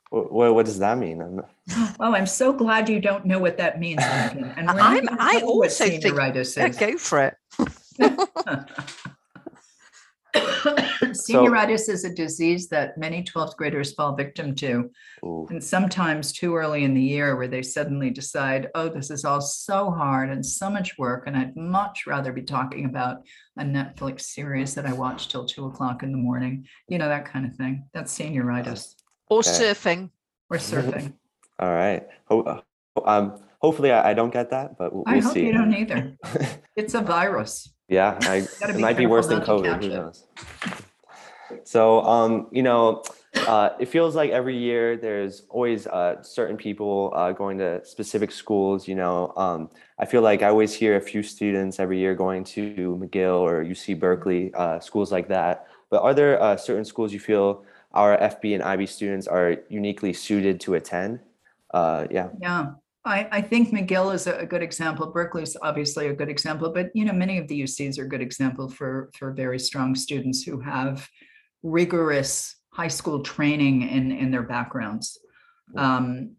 what, 0.09 0.53
what 0.55 0.65
does 0.65 0.79
that 0.79 0.97
mean? 0.97 1.21
I'm- 1.21 1.41
Oh, 1.99 2.13
I'm 2.13 2.25
so 2.27 2.53
glad 2.53 2.87
you 2.89 2.99
don't 3.01 3.25
know 3.25 3.39
what 3.39 3.57
that 3.57 3.79
means, 3.79 4.01
Lincoln. 4.01 4.53
And 4.57 4.69
I'm- 4.69 5.05
not 5.05 5.19
I 5.19 5.31
tell 5.33 5.39
you 5.41 5.45
what 5.47 5.53
also 5.65 5.85
think- 5.85 6.03
senioritis 6.03 6.55
Yeah, 6.57 6.69
go 6.91 6.97
for 6.97 7.19
it. 7.23 7.35
Senioritis 11.01 11.89
is 11.89 12.03
a 12.05 12.13
disease 12.13 12.67
that 12.69 12.97
many 12.97 13.23
12th 13.23 13.55
graders 13.55 13.93
fall 13.93 14.15
victim 14.15 14.55
to. 14.55 14.89
Ooh, 15.23 15.47
And 15.49 15.63
sometimes 15.63 16.31
too 16.31 16.55
early 16.55 16.83
in 16.83 16.93
the 16.93 17.01
year 17.01 17.35
where 17.35 17.47
they 17.47 17.61
suddenly 17.61 18.09
decide, 18.09 18.69
oh, 18.75 18.89
this 18.89 19.09
is 19.11 19.25
all 19.25 19.41
so 19.41 19.91
hard 19.91 20.29
and 20.29 20.45
so 20.45 20.69
much 20.69 20.97
work. 20.97 21.23
And 21.27 21.35
I'd 21.37 21.55
much 21.55 22.05
rather 22.07 22.31
be 22.33 22.43
talking 22.43 22.85
about 22.85 23.17
a 23.57 23.63
Netflix 23.63 24.21
series 24.21 24.75
that 24.75 24.85
I 24.85 24.93
watch 24.93 25.29
till 25.29 25.45
two 25.45 25.65
o'clock 25.65 26.03
in 26.03 26.11
the 26.11 26.17
morning. 26.17 26.67
You 26.87 26.97
know, 26.97 27.07
that 27.09 27.25
kind 27.25 27.45
of 27.45 27.55
thing. 27.55 27.85
That's 27.93 28.17
senioritis 28.17 28.95
Or 29.29 29.39
Okay. 29.39 29.49
surfing. 29.49 30.09
or 30.49 30.57
surfing. 30.57 31.13
all 31.59 31.71
right. 31.73 32.07
Ho- 32.25 32.41
uh, 32.41 32.61
um, 33.05 33.39
hopefully, 33.61 33.91
I, 33.91 34.11
I 34.11 34.13
don't 34.13 34.31
get 34.33 34.49
that, 34.51 34.77
but 34.77 34.93
we'll, 34.93 35.03
I 35.07 35.15
we'll 35.15 35.23
hope 35.23 35.33
see. 35.33 35.45
you 35.45 35.53
don't 35.53 35.73
either. 35.73 36.15
It's 36.75 36.93
a 36.93 37.01
virus. 37.01 37.73
Yeah, 37.87 38.17
I, 38.23 38.47
it 38.69 38.79
might 38.79 38.97
be 38.97 39.05
worse 39.05 39.27
than 39.27 39.41
COVID. 39.41 39.83
Who 39.83 39.89
knows? 39.89 40.25
So, 41.63 42.01
um, 42.01 42.47
you 42.51 42.63
know, 42.63 43.03
uh, 43.35 43.69
it 43.79 43.87
feels 43.87 44.15
like 44.15 44.31
every 44.31 44.57
year 44.57 44.97
there's 44.97 45.43
always 45.49 45.87
uh, 45.87 46.21
certain 46.21 46.57
people 46.57 47.13
uh, 47.15 47.31
going 47.31 47.57
to 47.59 47.83
specific 47.85 48.31
schools. 48.31 48.87
You 48.87 48.95
know, 48.95 49.33
um, 49.37 49.69
I 49.99 50.05
feel 50.05 50.21
like 50.21 50.41
I 50.41 50.47
always 50.47 50.73
hear 50.73 50.97
a 50.97 51.01
few 51.01 51.23
students 51.23 51.79
every 51.79 51.99
year 51.99 52.15
going 52.15 52.43
to 52.45 52.99
McGill 53.01 53.39
or 53.39 53.63
UC 53.63 53.99
Berkeley, 53.99 54.53
uh, 54.53 54.79
schools 54.79 55.11
like 55.11 55.27
that. 55.29 55.67
But 55.89 56.03
are 56.03 56.13
there 56.13 56.41
uh, 56.41 56.57
certain 56.57 56.85
schools 56.85 57.13
you 57.13 57.19
feel 57.19 57.63
our 57.93 58.17
FB 58.17 58.55
and 58.55 58.63
IB 58.63 58.85
students 58.87 59.27
are 59.27 59.57
uniquely 59.69 60.13
suited 60.13 60.59
to 60.61 60.73
attend? 60.73 61.19
Uh, 61.73 62.07
yeah. 62.11 62.29
Yeah, 62.41 62.71
I, 63.07 63.27
I 63.31 63.41
think 63.41 63.69
McGill 63.69 64.13
is 64.13 64.27
a, 64.27 64.45
good 64.45 64.61
example. 64.61 65.07
Berkeley's 65.07 65.57
obviously 65.61 66.07
a 66.07 66.13
good 66.13 66.29
example, 66.29 66.71
but 66.71 66.91
you 66.93 67.05
know, 67.05 67.13
many 67.13 67.37
of 67.37 67.47
the 67.47 67.61
UCs 67.61 67.97
are 67.97 68.03
a 68.03 68.09
good 68.09 68.21
example 68.21 68.69
for, 68.69 69.09
for 69.17 69.31
very 69.31 69.59
strong 69.59 69.95
students 69.95 70.43
who 70.43 70.59
have 70.59 71.07
rigorous 71.63 72.55
high 72.73 72.87
school 72.87 73.21
training 73.21 73.89
in, 73.89 74.11
in 74.11 74.29
their 74.29 74.43
backgrounds. 74.43 75.17
Um, 75.75 76.35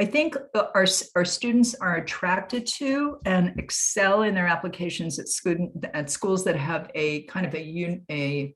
I 0.00 0.04
think 0.04 0.36
uh, 0.54 0.66
our, 0.74 0.86
our 1.14 1.24
students 1.24 1.74
are 1.76 1.96
attracted 1.96 2.66
to 2.66 3.18
and 3.24 3.58
excel 3.58 4.22
in 4.22 4.34
their 4.34 4.46
applications 4.46 5.18
at 5.18 5.28
student, 5.28 5.86
at 5.94 6.10
schools 6.10 6.44
that 6.44 6.56
have 6.56 6.90
a 6.94 7.22
kind 7.22 7.46
of 7.46 7.54
a 7.54 7.62
un, 7.62 8.02
a 8.10 8.54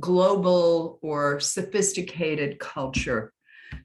global 0.00 0.98
or 1.02 1.40
sophisticated 1.40 2.58
culture. 2.58 3.33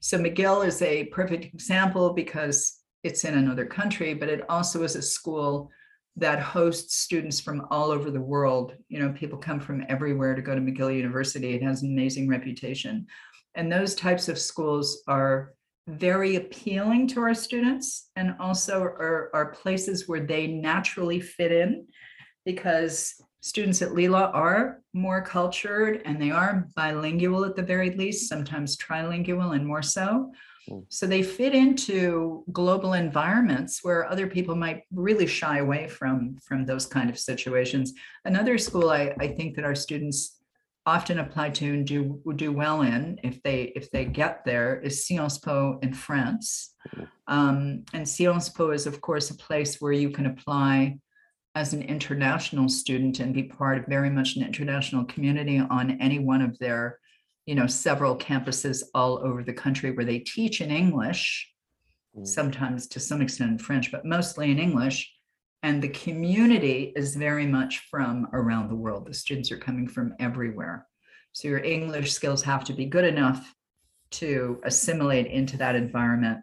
So 0.00 0.18
McGill 0.18 0.66
is 0.66 0.80
a 0.82 1.04
perfect 1.06 1.44
example 1.44 2.12
because 2.12 2.78
it's 3.02 3.24
in 3.24 3.36
another 3.36 3.66
country, 3.66 4.14
but 4.14 4.28
it 4.28 4.48
also 4.48 4.82
is 4.82 4.96
a 4.96 5.02
school 5.02 5.70
that 6.16 6.40
hosts 6.40 6.96
students 6.96 7.40
from 7.40 7.66
all 7.70 7.90
over 7.90 8.10
the 8.10 8.20
world. 8.20 8.74
You 8.88 8.98
know, 8.98 9.12
people 9.12 9.38
come 9.38 9.60
from 9.60 9.84
everywhere 9.88 10.34
to 10.34 10.42
go 10.42 10.54
to 10.54 10.60
McGill 10.60 10.96
University. 10.96 11.54
It 11.54 11.62
has 11.62 11.82
an 11.82 11.92
amazing 11.92 12.28
reputation. 12.28 13.06
And 13.54 13.70
those 13.70 13.94
types 13.94 14.28
of 14.28 14.38
schools 14.38 15.02
are 15.06 15.54
very 15.86 16.36
appealing 16.36 17.08
to 17.08 17.20
our 17.20 17.34
students 17.34 18.10
and 18.16 18.34
also 18.38 18.82
are, 18.82 19.30
are 19.34 19.52
places 19.52 20.08
where 20.08 20.20
they 20.20 20.46
naturally 20.46 21.20
fit 21.20 21.52
in 21.52 21.86
because 22.44 23.14
students 23.40 23.82
at 23.82 23.94
Lila 23.94 24.30
are 24.32 24.82
more 24.92 25.22
cultured 25.22 26.02
and 26.04 26.20
they 26.20 26.30
are 26.30 26.68
bilingual 26.76 27.44
at 27.44 27.56
the 27.56 27.62
very 27.62 27.90
least, 27.92 28.28
sometimes 28.28 28.76
trilingual 28.76 29.54
and 29.54 29.66
more 29.66 29.82
so. 29.82 30.32
Mm. 30.68 30.84
So 30.88 31.06
they 31.06 31.22
fit 31.22 31.54
into 31.54 32.44
global 32.52 32.92
environments 32.92 33.82
where 33.82 34.10
other 34.10 34.26
people 34.26 34.54
might 34.54 34.82
really 34.92 35.26
shy 35.26 35.58
away 35.58 35.88
from 35.88 36.36
from 36.42 36.66
those 36.66 36.86
kind 36.86 37.08
of 37.08 37.18
situations. 37.18 37.94
Another 38.24 38.58
school 38.58 38.90
I, 38.90 39.14
I 39.18 39.28
think 39.28 39.56
that 39.56 39.64
our 39.64 39.74
students 39.74 40.36
often 40.86 41.18
apply 41.18 41.50
to 41.50 41.66
and 41.66 41.86
do 41.86 42.20
do 42.36 42.52
well 42.52 42.82
in 42.82 43.18
if 43.22 43.42
they 43.42 43.72
if 43.76 43.90
they 43.90 44.04
get 44.04 44.44
there 44.44 44.80
is 44.80 45.06
Sciences 45.06 45.38
Po 45.38 45.78
in 45.82 45.92
France. 45.92 46.74
Um, 47.26 47.84
and 47.92 48.08
Sciences 48.08 48.50
Po 48.50 48.70
is 48.70 48.86
of 48.86 49.00
course 49.00 49.30
a 49.30 49.34
place 49.34 49.80
where 49.80 49.92
you 49.92 50.10
can 50.10 50.26
apply 50.26 50.98
as 51.54 51.72
an 51.72 51.82
international 51.82 52.68
student 52.68 53.20
and 53.20 53.34
be 53.34 53.44
part 53.44 53.78
of 53.78 53.86
very 53.86 54.10
much 54.10 54.36
an 54.36 54.42
international 54.42 55.04
community 55.04 55.58
on 55.58 56.00
any 56.00 56.18
one 56.18 56.42
of 56.42 56.58
their 56.58 56.98
you 57.46 57.54
know 57.54 57.66
several 57.66 58.16
campuses 58.16 58.82
all 58.94 59.18
over 59.18 59.42
the 59.42 59.52
country 59.52 59.90
where 59.90 60.04
they 60.04 60.20
teach 60.20 60.60
in 60.60 60.70
English 60.70 61.50
Mm. 62.16 62.26
sometimes 62.26 62.88
to 62.88 63.00
some 63.00 63.22
extent 63.22 63.52
in 63.52 63.58
French, 63.58 63.92
but 63.92 64.04
mostly 64.04 64.50
in 64.50 64.58
English. 64.58 65.12
And 65.62 65.80
the 65.80 65.88
community 65.90 66.92
is 66.96 67.14
very 67.14 67.46
much 67.46 67.86
from 67.90 68.26
around 68.32 68.68
the 68.68 68.74
world. 68.74 69.06
The 69.06 69.14
students 69.14 69.52
are 69.52 69.58
coming 69.58 69.86
from 69.86 70.14
everywhere. 70.18 70.86
So 71.32 71.48
your 71.48 71.62
English 71.62 72.12
skills 72.12 72.42
have 72.42 72.64
to 72.64 72.72
be 72.72 72.86
good 72.86 73.04
enough 73.04 73.54
to 74.12 74.60
assimilate 74.64 75.26
into 75.26 75.56
that 75.58 75.76
environment. 75.76 76.40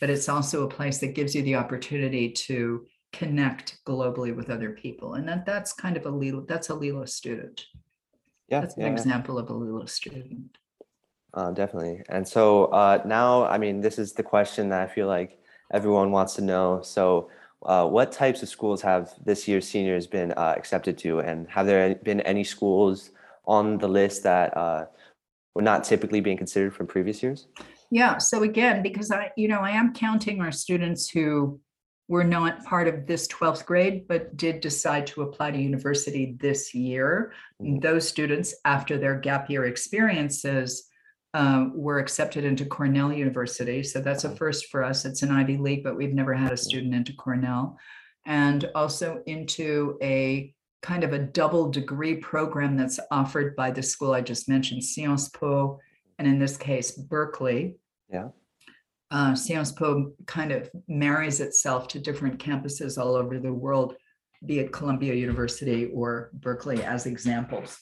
But 0.00 0.10
it's 0.10 0.28
also 0.28 0.64
a 0.64 0.70
place 0.70 0.98
that 0.98 1.14
gives 1.14 1.34
you 1.34 1.42
the 1.42 1.56
opportunity 1.56 2.30
to 2.30 2.86
connect 3.12 3.78
globally 3.84 4.34
with 4.34 4.50
other 4.50 4.70
people. 4.70 5.14
And 5.14 5.28
that 5.28 5.46
that's 5.46 5.72
kind 5.72 5.96
of 5.96 6.06
a 6.06 6.10
Lilo, 6.10 6.42
that's 6.42 6.68
a 6.68 6.74
Lilo 6.74 7.04
student. 7.04 7.66
Yeah, 8.48 8.60
That's 8.60 8.76
an 8.76 8.82
yeah, 8.82 8.88
example 8.88 9.38
of 9.38 9.50
a 9.50 9.52
Lilo 9.52 9.84
student. 9.86 10.56
Uh, 11.34 11.50
definitely. 11.52 12.02
And 12.08 12.26
so 12.26 12.66
uh, 12.66 13.02
now, 13.04 13.44
I 13.44 13.58
mean, 13.58 13.80
this 13.80 13.98
is 13.98 14.14
the 14.14 14.22
question 14.22 14.70
that 14.70 14.80
I 14.80 14.92
feel 14.92 15.06
like 15.06 15.38
everyone 15.72 16.10
wants 16.10 16.34
to 16.36 16.42
know. 16.42 16.80
So, 16.82 17.30
uh, 17.66 17.86
what 17.86 18.12
types 18.12 18.40
of 18.42 18.48
schools 18.48 18.80
have 18.82 19.12
this 19.24 19.48
year's 19.48 19.68
seniors 19.68 20.06
been 20.06 20.32
uh, 20.32 20.54
accepted 20.56 20.96
to, 20.96 21.18
and 21.18 21.48
have 21.50 21.66
there 21.66 21.96
been 21.96 22.20
any 22.20 22.44
schools 22.44 23.10
on 23.46 23.78
the 23.78 23.88
list 23.88 24.22
that 24.22 24.56
uh, 24.56 24.86
were 25.56 25.62
not 25.62 25.82
typically 25.82 26.20
being 26.20 26.36
considered 26.36 26.72
from 26.72 26.86
previous 26.86 27.20
years? 27.20 27.48
Yeah, 27.90 28.18
so 28.18 28.44
again, 28.44 28.80
because 28.80 29.10
I, 29.10 29.32
you 29.36 29.48
know, 29.48 29.58
I 29.58 29.70
am 29.70 29.92
counting 29.92 30.40
our 30.40 30.52
students 30.52 31.10
who 31.10 31.60
were 32.08 32.24
not 32.24 32.64
part 32.64 32.88
of 32.88 33.06
this 33.06 33.28
12th 33.28 33.66
grade, 33.66 34.08
but 34.08 34.36
did 34.36 34.60
decide 34.60 35.06
to 35.06 35.22
apply 35.22 35.50
to 35.50 35.58
university 35.58 36.36
this 36.40 36.74
year. 36.74 37.32
Mhm. 37.62 37.82
Those 37.82 38.08
students, 38.08 38.54
after 38.64 38.98
their 38.98 39.18
gap 39.18 39.50
year 39.50 39.66
experiences, 39.66 40.88
uh, 41.34 41.68
were 41.74 41.98
accepted 41.98 42.44
into 42.44 42.64
Cornell 42.64 43.12
University. 43.12 43.82
So 43.82 44.00
that's 44.00 44.24
a 44.24 44.34
first 44.34 44.70
for 44.70 44.82
us. 44.82 45.04
It's 45.04 45.22
an 45.22 45.30
Ivy 45.30 45.58
League, 45.58 45.84
but 45.84 45.96
we've 45.96 46.14
never 46.14 46.32
had 46.32 46.52
a 46.52 46.56
student 46.56 46.94
into 46.94 47.12
Cornell. 47.12 47.78
And 48.24 48.70
also 48.74 49.22
into 49.26 49.98
a 50.02 50.54
kind 50.80 51.04
of 51.04 51.12
a 51.12 51.18
double 51.18 51.70
degree 51.70 52.16
program 52.16 52.76
that's 52.76 52.98
offered 53.10 53.54
by 53.56 53.70
the 53.70 53.82
school 53.82 54.12
I 54.12 54.22
just 54.22 54.48
mentioned, 54.48 54.84
Sciences 54.84 55.28
Po, 55.28 55.78
and 56.18 56.26
in 56.26 56.38
this 56.38 56.56
case, 56.56 56.92
Berkeley. 56.92 57.76
Yeah. 58.10 58.28
Uh, 59.10 59.34
Sciences 59.34 59.72
Po 59.72 60.12
kind 60.26 60.52
of 60.52 60.70
marries 60.86 61.40
itself 61.40 61.88
to 61.88 61.98
different 61.98 62.38
campuses 62.38 62.98
all 62.98 63.14
over 63.14 63.38
the 63.38 63.52
world, 63.52 63.94
be 64.44 64.58
it 64.58 64.72
Columbia 64.72 65.14
University 65.14 65.86
or 65.86 66.30
Berkeley 66.34 66.82
as 66.82 67.06
examples. 67.06 67.78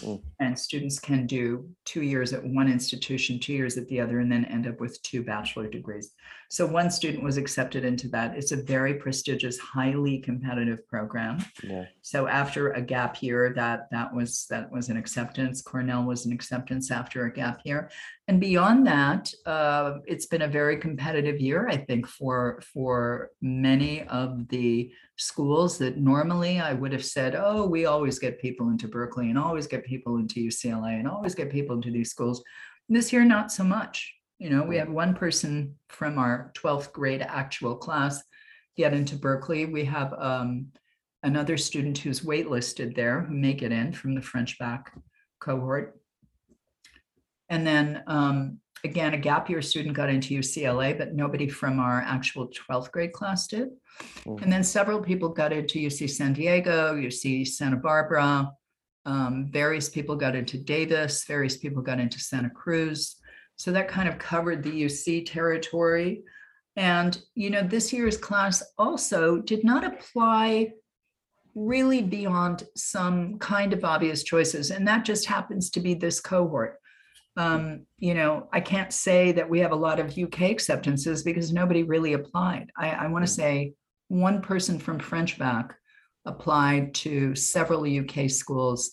Mm. 0.00 0.22
And 0.40 0.58
students 0.58 0.98
can 0.98 1.26
do 1.26 1.68
two 1.84 2.02
years 2.02 2.32
at 2.32 2.44
one 2.44 2.70
institution, 2.70 3.40
two 3.40 3.54
years 3.54 3.76
at 3.78 3.88
the 3.88 4.00
other, 4.00 4.20
and 4.20 4.30
then 4.30 4.44
end 4.44 4.66
up 4.66 4.80
with 4.80 5.00
two 5.02 5.22
bachelor 5.22 5.68
degrees. 5.68 6.12
So 6.50 6.66
one 6.66 6.90
student 6.90 7.24
was 7.24 7.36
accepted 7.36 7.84
into 7.84 8.08
that. 8.08 8.36
It's 8.36 8.52
a 8.52 8.62
very 8.62 8.94
prestigious, 8.94 9.58
highly 9.58 10.18
competitive 10.18 10.86
program. 10.88 11.44
Yeah. 11.62 11.86
So 12.02 12.26
after 12.26 12.72
a 12.72 12.82
gap 12.82 13.22
year, 13.22 13.52
that 13.54 13.88
that 13.90 14.14
was 14.14 14.46
that 14.50 14.70
was 14.70 14.88
an 14.88 14.96
acceptance. 14.96 15.62
Cornell 15.62 16.04
was 16.04 16.26
an 16.26 16.32
acceptance 16.32 16.90
after 16.90 17.24
a 17.24 17.32
gap 17.32 17.60
year, 17.64 17.90
and 18.28 18.40
beyond 18.40 18.86
that, 18.86 19.32
uh, 19.46 19.98
it's 20.06 20.26
been 20.26 20.42
a 20.42 20.48
very 20.48 20.76
competitive 20.76 21.40
year. 21.40 21.66
I 21.66 21.78
think 21.78 22.06
for 22.06 22.60
for 22.74 23.30
many 23.40 24.02
of 24.02 24.46
the 24.48 24.92
schools 25.16 25.78
that 25.78 25.96
normally 25.96 26.60
I 26.60 26.74
would 26.74 26.92
have 26.92 27.04
said, 27.04 27.34
oh, 27.34 27.66
we 27.66 27.86
always 27.86 28.18
get 28.18 28.38
people 28.38 28.68
into 28.68 28.86
Berkeley 28.86 29.30
and 29.30 29.38
always 29.38 29.66
get 29.66 29.84
people 29.84 30.18
into 30.18 30.40
UCLA 30.40 30.98
and 30.98 31.08
always 31.08 31.34
get 31.34 31.50
people 31.50 31.76
into 31.76 31.90
these 31.90 32.10
schools. 32.10 32.44
This 32.90 33.14
year, 33.14 33.24
not 33.24 33.50
so 33.50 33.64
much. 33.64 34.14
You 34.38 34.50
know, 34.50 34.62
we 34.62 34.76
had 34.76 34.90
one 34.90 35.14
person 35.14 35.74
from 35.88 36.18
our 36.18 36.52
12th 36.54 36.92
grade 36.92 37.22
actual 37.22 37.76
class 37.76 38.22
get 38.76 38.92
into 38.92 39.16
Berkeley. 39.16 39.64
We 39.64 39.84
have 39.86 40.12
um, 40.18 40.68
another 41.22 41.56
student 41.56 41.96
who's 41.96 42.20
waitlisted 42.20 42.94
there 42.94 43.22
who 43.22 43.34
may 43.34 43.54
get 43.54 43.72
in 43.72 43.92
from 43.92 44.14
the 44.14 44.22
French 44.22 44.58
bac 44.58 44.92
cohort. 45.40 45.97
And 47.48 47.66
then 47.66 48.02
um, 48.06 48.58
again, 48.84 49.14
a 49.14 49.18
gap 49.18 49.48
year 49.50 49.62
student 49.62 49.94
got 49.94 50.10
into 50.10 50.38
UCLA, 50.38 50.96
but 50.96 51.14
nobody 51.14 51.48
from 51.48 51.80
our 51.80 52.02
actual 52.02 52.48
12th 52.48 52.90
grade 52.92 53.12
class 53.12 53.46
did. 53.46 53.70
Mhm. 54.24 54.42
And 54.42 54.52
then 54.52 54.62
several 54.62 55.00
people 55.00 55.28
got 55.28 55.52
into 55.52 55.78
UC 55.78 56.06
San 56.06 56.32
Diego, 56.32 56.94
UC 56.94 57.44
Santa 57.44 57.76
Barbara. 57.76 58.52
Um, 59.04 59.48
various 59.50 59.88
people 59.88 60.16
got 60.16 60.36
into 60.36 60.58
Davis, 60.58 61.24
various 61.24 61.56
people 61.56 61.82
got 61.82 61.98
into 61.98 62.20
Santa 62.20 62.50
Cruz. 62.50 63.16
So 63.56 63.72
that 63.72 63.88
kind 63.88 64.08
of 64.08 64.18
covered 64.18 64.62
the 64.62 64.70
UC 64.70 65.24
territory. 65.26 66.22
And, 66.76 67.20
you 67.34 67.50
know, 67.50 67.62
this 67.62 67.92
year's 67.92 68.16
class 68.16 68.62
also 68.76 69.38
did 69.38 69.64
not 69.64 69.84
apply 69.84 70.72
really 71.56 72.02
beyond 72.02 72.62
some 72.76 73.38
kind 73.40 73.72
of 73.72 73.84
obvious 73.84 74.22
choices. 74.22 74.70
And 74.70 74.86
that 74.86 75.04
just 75.04 75.26
happens 75.26 75.70
to 75.70 75.80
be 75.80 75.94
this 75.94 76.20
cohort. 76.20 76.77
Um, 77.38 77.86
you 77.98 78.14
know, 78.14 78.48
I 78.52 78.60
can't 78.60 78.92
say 78.92 79.30
that 79.32 79.48
we 79.48 79.60
have 79.60 79.70
a 79.70 79.76
lot 79.76 80.00
of 80.00 80.18
UK 80.18 80.42
acceptances 80.42 81.22
because 81.22 81.52
nobody 81.52 81.84
really 81.84 82.14
applied. 82.14 82.70
I, 82.76 82.90
I 82.90 83.06
want 83.06 83.24
to 83.24 83.32
say 83.32 83.74
one 84.08 84.42
person 84.42 84.80
from 84.80 84.98
French 84.98 85.38
bac 85.38 85.72
applied 86.26 86.94
to 86.94 87.36
several 87.36 87.86
UK 87.86 88.28
schools 88.28 88.90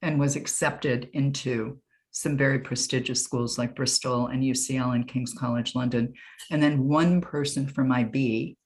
and 0.00 0.18
was 0.18 0.36
accepted 0.36 1.10
into 1.12 1.78
some 2.12 2.34
very 2.34 2.58
prestigious 2.60 3.22
schools 3.22 3.58
like 3.58 3.76
Bristol 3.76 4.28
and 4.28 4.42
UCL 4.42 4.94
and 4.94 5.06
King's 5.06 5.34
College 5.34 5.74
London. 5.74 6.14
And 6.50 6.62
then 6.62 6.88
one 6.88 7.20
person 7.20 7.68
from 7.68 7.92
IB 7.92 8.56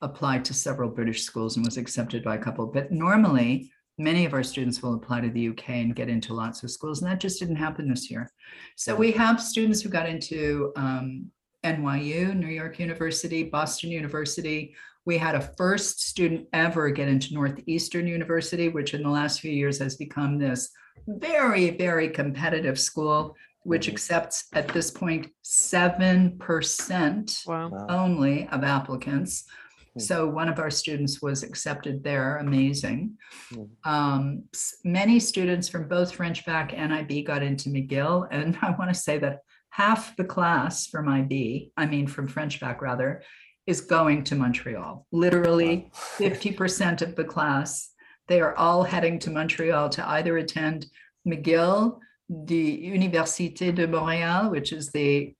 applied 0.00 0.44
to 0.46 0.54
several 0.54 0.88
British 0.88 1.22
schools 1.22 1.56
and 1.56 1.66
was 1.66 1.76
accepted 1.76 2.24
by 2.24 2.36
a 2.36 2.42
couple. 2.42 2.66
But 2.66 2.90
normally, 2.90 3.70
many 4.00 4.24
of 4.24 4.32
our 4.32 4.42
students 4.42 4.82
will 4.82 4.94
apply 4.94 5.20
to 5.20 5.28
the 5.30 5.48
UK 5.50 5.68
and 5.70 5.94
get 5.94 6.08
into 6.08 6.32
lots 6.32 6.62
of 6.62 6.70
schools, 6.70 7.02
and 7.02 7.10
that 7.10 7.20
just 7.20 7.38
didn't 7.38 7.56
happen 7.56 7.88
this 7.88 8.10
year. 8.10 8.30
So 8.76 8.94
we 8.96 9.12
have 9.12 9.40
students 9.40 9.82
who 9.82 9.90
got 9.90 10.08
into 10.08 10.72
um, 10.76 11.26
NYU, 11.64 12.34
New 12.34 12.48
York 12.48 12.78
University, 12.78 13.42
Boston 13.44 13.90
University. 13.90 14.74
We 15.04 15.18
had 15.18 15.34
a 15.34 15.40
first 15.56 16.06
student 16.08 16.48
ever 16.52 16.90
get 16.90 17.08
into 17.08 17.34
Northeastern 17.34 18.06
University, 18.06 18.68
which 18.68 18.94
in 18.94 19.02
the 19.02 19.10
last 19.10 19.40
few 19.40 19.52
years 19.52 19.78
has 19.78 19.96
become 19.96 20.38
this 20.38 20.70
very, 21.06 21.70
very 21.70 22.08
competitive 22.08 22.78
school, 22.80 23.36
which 23.64 23.86
Mhm. 23.88 23.92
accepts 23.92 24.44
at 24.54 24.68
this 24.68 24.90
point 24.90 25.28
7% 25.42 27.42
Wow. 27.46 27.68
Wow. 27.68 27.86
only 27.88 28.48
of 28.48 28.64
applicants. 28.64 29.44
Hmm. 29.94 30.00
So 30.00 30.28
one 30.28 30.48
of 30.48 30.58
our 30.58 30.70
students 30.70 31.20
was 31.20 31.42
accepted 31.42 32.02
there, 32.04 32.38
amazing. 32.38 33.16
Hmm. 33.52 33.62
Um, 33.84 34.44
many 34.84 35.20
students 35.20 35.68
from 35.68 35.88
both 35.88 36.12
French 36.12 36.44
bac 36.46 36.72
and 36.74 36.92
IB 36.92 37.22
got 37.22 37.42
into 37.42 37.70
McGill, 37.70 38.28
and 38.30 38.56
I 38.62 38.70
want 38.78 38.92
to 38.92 39.00
say 39.00 39.18
that 39.18 39.40
half 39.70 40.16
the 40.16 40.24
class 40.24 40.86
from 40.86 41.08
IB, 41.08 41.72
I 41.76 41.86
mean 41.86 42.06
from 42.06 42.28
French 42.28 42.60
bac 42.60 42.82
rather, 42.82 43.22
is 43.66 43.80
going 43.80 44.24
to 44.24 44.34
Montreal. 44.34 45.06
Literally 45.12 45.90
Wow. 46.20 46.28
50% 46.28 47.02
of 47.02 47.14
the 47.14 47.24
class, 47.24 47.90
they 48.26 48.40
are 48.40 48.56
all 48.56 48.82
heading 48.82 49.18
to 49.20 49.30
Montreal 49.30 49.88
to 49.90 50.08
either 50.08 50.38
attend 50.38 50.86
McGill, 51.26 51.98
the 52.28 52.90
Université 52.90 53.74
de 53.74 53.86
Montréal, 53.86 54.50
which 54.50 54.72
is 54.72 54.90
the 54.90 55.34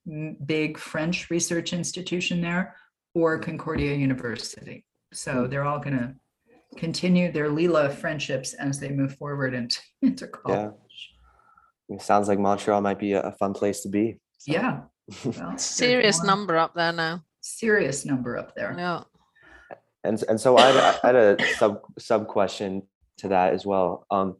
big 0.45 0.76
French 0.76 1.30
research 1.30 1.73
institution 1.73 2.40
there, 2.40 2.75
or 3.14 3.38
Concordia 3.38 3.95
University. 3.95 4.85
So 5.12 5.47
they're 5.47 5.64
all 5.64 5.81
going 5.81 5.99
to 5.99 6.14
continue 6.76 7.33
their 7.33 7.49
Lila 7.49 7.90
friendships 7.90 8.55
as 8.55 8.79
they 8.79 8.90
move 8.90 9.17
forward 9.17 9.55
into, 9.61 9.81
into 10.02 10.26
college. 10.26 10.75
It 11.88 12.02
sounds 12.02 12.29
like 12.29 12.38
Montreal 12.38 12.81
might 12.81 12.99
be 12.99 13.12
a, 13.12 13.23
a 13.23 13.33
fun 13.33 13.52
place 13.52 13.81
to 13.81 13.88
be. 13.88 14.19
so. 14.38 14.52
Yeah. 14.52 14.81
well, 15.25 15.59
Serious 15.59 16.23
number 16.23 16.57
up 16.57 16.75
there 16.75 16.93
now. 16.93 17.25
Serious 17.40 18.05
number 18.05 18.38
up 18.38 18.55
there. 18.55 18.75
Yeah. 18.79 19.02
And 20.05 20.23
and 20.29 20.40
so 20.40 20.57
I 20.57 20.71
had, 20.71 21.00
I 21.02 21.07
had 21.07 21.17
a 21.17 21.47
sub 21.57 21.81
sub 21.99 22.26
question 22.29 22.83
to 23.19 23.29
that 23.29 23.52
as 23.52 23.67
well. 23.67 24.07
Um, 24.11 24.37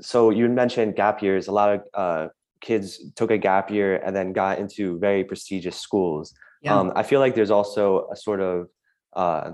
so 0.00 0.30
you 0.30 0.48
mentioned 0.48 0.96
gap 0.96 1.22
years. 1.22 1.48
A 1.48 1.52
lot 1.52 1.74
of 1.74 1.80
uh, 1.94 2.28
kids 2.60 3.12
took 3.14 3.30
a 3.30 3.38
gap 3.38 3.70
year 3.70 3.96
and 3.96 4.14
then 4.16 4.32
got 4.32 4.58
into 4.58 4.98
very 4.98 5.24
prestigious 5.24 5.76
schools. 5.76 6.32
Yeah. 6.64 6.78
Um, 6.78 6.92
I 6.96 7.02
feel 7.02 7.20
like 7.20 7.34
there's 7.34 7.50
also 7.50 8.08
a 8.10 8.16
sort 8.16 8.40
of 8.40 8.68
uh, 9.12 9.52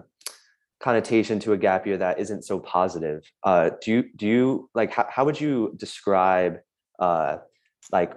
connotation 0.78 1.40
to 1.40 1.52
a 1.52 1.58
gap 1.58 1.86
year 1.86 1.98
that 1.98 2.20
isn't 2.20 2.44
so 2.44 2.60
positive. 2.60 3.22
Uh, 3.42 3.70
do 3.82 3.90
you 3.90 4.04
do 4.16 4.26
you 4.26 4.70
like 4.74 4.92
how, 4.92 5.06
how 5.10 5.24
would 5.24 5.40
you 5.40 5.74
describe 5.76 6.58
uh, 7.00 7.38
like 7.90 8.12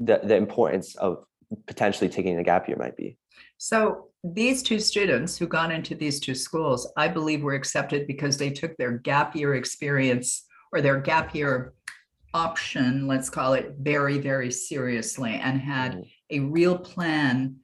the 0.00 0.20
the 0.24 0.36
importance 0.36 0.96
of 0.96 1.24
potentially 1.66 2.10
taking 2.10 2.36
a 2.38 2.42
gap 2.42 2.66
year 2.68 2.76
might 2.76 2.96
be? 2.96 3.16
So 3.58 4.08
these 4.24 4.62
two 4.62 4.80
students 4.80 5.38
who 5.38 5.46
got 5.46 5.70
into 5.70 5.94
these 5.94 6.18
two 6.18 6.34
schools, 6.34 6.92
I 6.96 7.06
believe 7.06 7.42
were 7.42 7.54
accepted 7.54 8.08
because 8.08 8.36
they 8.36 8.50
took 8.50 8.76
their 8.76 8.98
gap 8.98 9.36
year 9.36 9.54
experience 9.54 10.44
or 10.72 10.80
their 10.80 11.00
gap 11.00 11.32
year 11.34 11.74
option, 12.34 13.06
let's 13.06 13.28
call 13.30 13.52
it, 13.52 13.74
very, 13.78 14.18
very 14.18 14.50
seriously 14.50 15.34
and 15.34 15.60
had 15.60 15.92
Mhm. 15.92 16.10
a 16.30 16.40
real 16.40 16.78
plan 16.78 17.56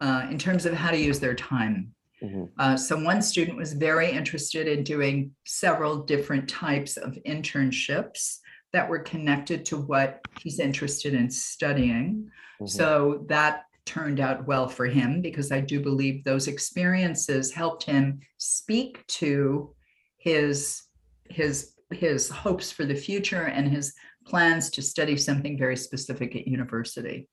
uh, 0.00 0.26
in 0.30 0.38
terms 0.38 0.66
of 0.66 0.74
how 0.74 0.90
to 0.90 0.98
use 0.98 1.20
their 1.20 1.34
time. 1.34 1.92
Mhm. 2.22 2.50
Uh, 2.58 2.76
so 2.76 2.98
one 3.02 3.20
student 3.20 3.56
was 3.56 3.74
very 3.74 4.10
interested 4.10 4.66
in 4.66 4.82
doing 4.82 5.32
several 5.44 6.04
different 6.04 6.48
types 6.48 6.96
of 6.96 7.18
internships 7.26 8.38
that 8.72 8.88
were 8.88 8.98
connected 8.98 9.64
to 9.66 9.76
what 9.76 10.20
he's 10.40 10.58
interested 10.58 11.14
in 11.14 11.30
studying. 11.30 12.30
Mhm. 12.60 12.68
So 12.68 13.24
that 13.28 13.64
turned 13.84 14.18
out 14.18 14.46
well 14.46 14.68
for 14.68 14.86
him 14.86 15.22
because 15.22 15.52
I 15.52 15.60
do 15.60 15.80
believe 15.80 16.24
those 16.24 16.48
experiences 16.48 17.52
helped 17.52 17.84
him 17.84 18.20
speak 18.38 19.06
to 19.06 19.74
his 20.18 20.82
his 21.30 21.72
his 21.92 22.28
hopes 22.28 22.72
for 22.72 22.84
the 22.84 22.94
future 22.94 23.44
and 23.44 23.68
his 23.68 23.94
plans 24.26 24.70
to 24.70 24.82
study 24.82 25.16
something 25.16 25.56
very 25.56 25.76
specific 25.76 26.34
at 26.34 26.48
university. 26.48 27.28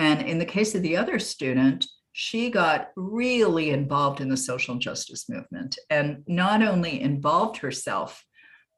And 0.00 0.22
in 0.22 0.38
the 0.38 0.46
case 0.46 0.74
of 0.74 0.80
the 0.80 0.96
other 0.96 1.18
student, 1.18 1.86
she 2.12 2.50
got 2.50 2.88
really 2.96 3.68
involved 3.68 4.22
in 4.22 4.30
the 4.30 4.36
social 4.36 4.76
justice 4.76 5.28
movement 5.28 5.78
and 5.90 6.24
not 6.26 6.62
only 6.62 7.02
involved 7.02 7.58
herself, 7.58 8.24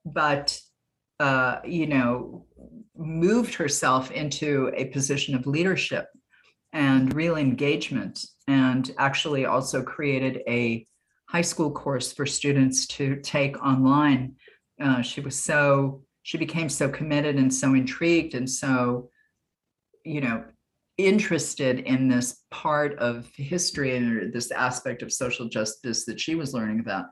but 0.05 0.61
uh, 1.21 1.61
you 1.65 1.87
know, 1.87 2.45
moved 2.97 3.55
herself 3.55 4.11
into 4.11 4.73
a 4.75 4.87
position 4.87 5.37
of 5.37 5.47
leadership 5.47 6.09
and 6.73 7.15
real 7.15 7.37
engagement, 7.37 8.19
and 8.49 8.91
actually 8.99 9.47
also 9.47 9.81
created 9.81 10.43
a 10.49 10.85
high 11.29 11.43
school 11.43 11.71
course 11.71 12.13
for 12.13 12.27
students 12.27 12.87
to 12.89 13.21
take 13.21 13.63
online. 13.65 14.35
Uh, 14.81 15.03
she 15.03 15.21
was 15.21 15.41
so, 15.41 16.03
she 16.25 16.37
became 16.37 16.69
so 16.69 16.89
committed 16.89 17.37
and 17.37 17.55
so 17.55 17.75
intrigued 17.75 18.35
and 18.35 18.51
so, 18.51 19.09
you 20.05 20.21
know, 20.21 20.43
interested 20.99 21.81
in 21.81 22.09
this 22.09 22.43
part 22.51 22.99
of 22.99 23.31
history 23.35 23.97
and 23.97 24.33
this 24.33 24.51
aspect 24.51 25.03
of 25.03 25.13
social 25.13 25.49
justice 25.49 26.05
that 26.05 26.21
she 26.21 26.35
was 26.35 26.55
learning 26.55 26.81
about. 26.81 27.07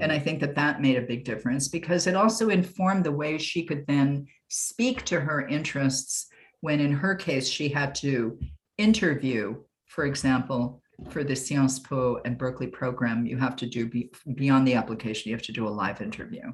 And 0.00 0.10
I 0.10 0.18
think 0.18 0.40
that 0.40 0.54
that 0.54 0.80
made 0.80 0.96
a 0.96 1.02
big 1.02 1.24
difference 1.24 1.68
because 1.68 2.06
it 2.06 2.16
also 2.16 2.48
informed 2.48 3.04
the 3.04 3.12
way 3.12 3.36
she 3.36 3.64
could 3.64 3.86
then 3.86 4.26
speak 4.48 5.04
to 5.04 5.20
her 5.20 5.46
interests 5.46 6.28
when, 6.60 6.80
in 6.80 6.92
her 6.92 7.14
case, 7.14 7.46
she 7.46 7.68
had 7.68 7.94
to 7.96 8.38
interview, 8.78 9.56
for 9.86 10.06
example, 10.06 10.80
for 11.10 11.24
the 11.24 11.36
Sciences 11.36 11.80
Po 11.80 12.20
and 12.24 12.38
Berkeley 12.38 12.68
program, 12.68 13.26
you 13.26 13.36
have 13.36 13.56
to 13.56 13.66
do 13.66 13.86
be, 13.86 14.10
beyond 14.34 14.66
the 14.66 14.74
application, 14.74 15.28
you 15.28 15.36
have 15.36 15.44
to 15.46 15.52
do 15.52 15.66
a 15.66 15.70
live 15.70 16.00
interview. 16.00 16.52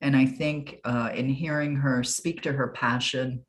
And 0.00 0.16
I 0.16 0.24
think 0.24 0.78
uh, 0.84 1.10
in 1.14 1.28
hearing 1.28 1.76
her 1.76 2.02
speak 2.02 2.40
to 2.42 2.52
her 2.52 2.68
passion, 2.68 3.44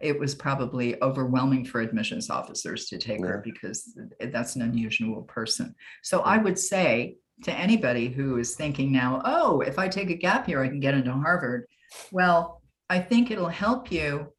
it 0.00 0.18
was 0.18 0.34
probably 0.34 1.00
overwhelming 1.02 1.64
for 1.64 1.80
admissions 1.80 2.30
officers 2.30 2.86
to 2.86 2.98
take 2.98 3.20
her 3.20 3.40
because 3.44 3.96
that's 4.20 4.56
an 4.56 4.62
unusual 4.62 5.22
person. 5.22 5.74
So 6.02 6.20
I 6.20 6.38
would 6.38 6.58
say 6.58 7.16
to 7.44 7.52
anybody 7.52 8.08
who 8.08 8.38
is 8.38 8.54
thinking 8.54 8.92
now, 8.92 9.22
oh, 9.24 9.60
if 9.60 9.78
I 9.78 9.88
take 9.88 10.10
a 10.10 10.16
gap 10.16 10.48
year, 10.48 10.62
I 10.62 10.68
can 10.68 10.80
get 10.80 10.94
into 10.94 11.12
Harvard. 11.12 11.66
Well, 12.12 12.62
I 12.88 13.00
think 13.00 13.30
it'll 13.30 13.48
help 13.48 13.90
you 13.90 14.32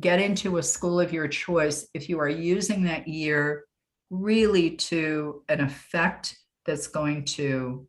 get 0.00 0.20
into 0.20 0.58
a 0.58 0.62
school 0.62 1.00
of 1.00 1.12
your 1.12 1.28
choice 1.28 1.86
if 1.94 2.08
you 2.08 2.18
are 2.18 2.28
using 2.28 2.82
that 2.84 3.06
year 3.06 3.64
really 4.10 4.70
to 4.70 5.42
an 5.48 5.60
effect 5.60 6.36
that's 6.66 6.86
going 6.86 7.24
to 7.24 7.86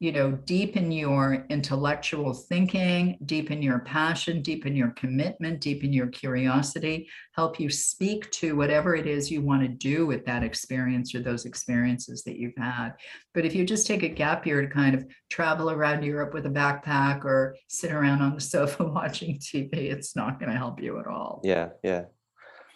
you 0.00 0.12
know 0.12 0.30
deepen 0.30 0.92
your 0.92 1.44
intellectual 1.50 2.32
thinking 2.32 3.18
deepen 3.24 3.60
your 3.60 3.80
passion 3.80 4.40
deepen 4.42 4.76
your 4.76 4.90
commitment 4.90 5.60
deepen 5.60 5.92
your 5.92 6.06
curiosity 6.06 7.08
help 7.34 7.58
you 7.58 7.68
speak 7.68 8.30
to 8.30 8.54
whatever 8.54 8.94
it 8.94 9.06
is 9.06 9.30
you 9.30 9.42
want 9.42 9.60
to 9.62 9.68
do 9.68 10.06
with 10.06 10.24
that 10.24 10.44
experience 10.44 11.14
or 11.14 11.20
those 11.20 11.46
experiences 11.46 12.22
that 12.22 12.36
you've 12.36 12.56
had 12.56 12.90
but 13.34 13.44
if 13.44 13.54
you 13.54 13.64
just 13.64 13.86
take 13.86 14.02
a 14.02 14.08
gap 14.08 14.46
year 14.46 14.62
to 14.62 14.68
kind 14.68 14.94
of 14.94 15.04
travel 15.30 15.70
around 15.70 16.04
europe 16.04 16.32
with 16.32 16.46
a 16.46 16.50
backpack 16.50 17.24
or 17.24 17.56
sit 17.68 17.90
around 17.90 18.22
on 18.22 18.34
the 18.34 18.40
sofa 18.40 18.84
watching 18.98 19.38
tv 19.38 19.72
it's 19.74 20.14
not 20.14 20.38
going 20.38 20.50
to 20.50 20.56
help 20.56 20.80
you 20.80 20.98
at 20.98 21.06
all 21.06 21.40
Yeah, 21.44 21.70
yeah. 21.82 22.04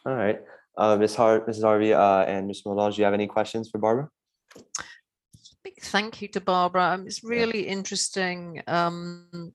All 0.06 0.14
right. 0.14 0.40
Uh, 0.76 0.96
Ms. 0.96 1.14
Har- 1.14 1.42
Mrs. 1.42 1.62
Harvey 1.62 1.92
uh, 1.92 2.24
and 2.24 2.46
Ms. 2.46 2.62
Moldal, 2.64 2.92
do 2.92 3.00
you 3.00 3.04
have 3.04 3.14
any 3.14 3.26
questions 3.26 3.68
for 3.70 3.78
Barbara? 3.78 4.08
Big 5.64 5.80
thank 5.80 6.20
you 6.20 6.28
to 6.28 6.40
Barbara. 6.40 6.90
Um, 6.94 7.06
It's 7.06 7.22
really 7.22 7.68
interesting 7.68 8.62
um, 8.66 9.52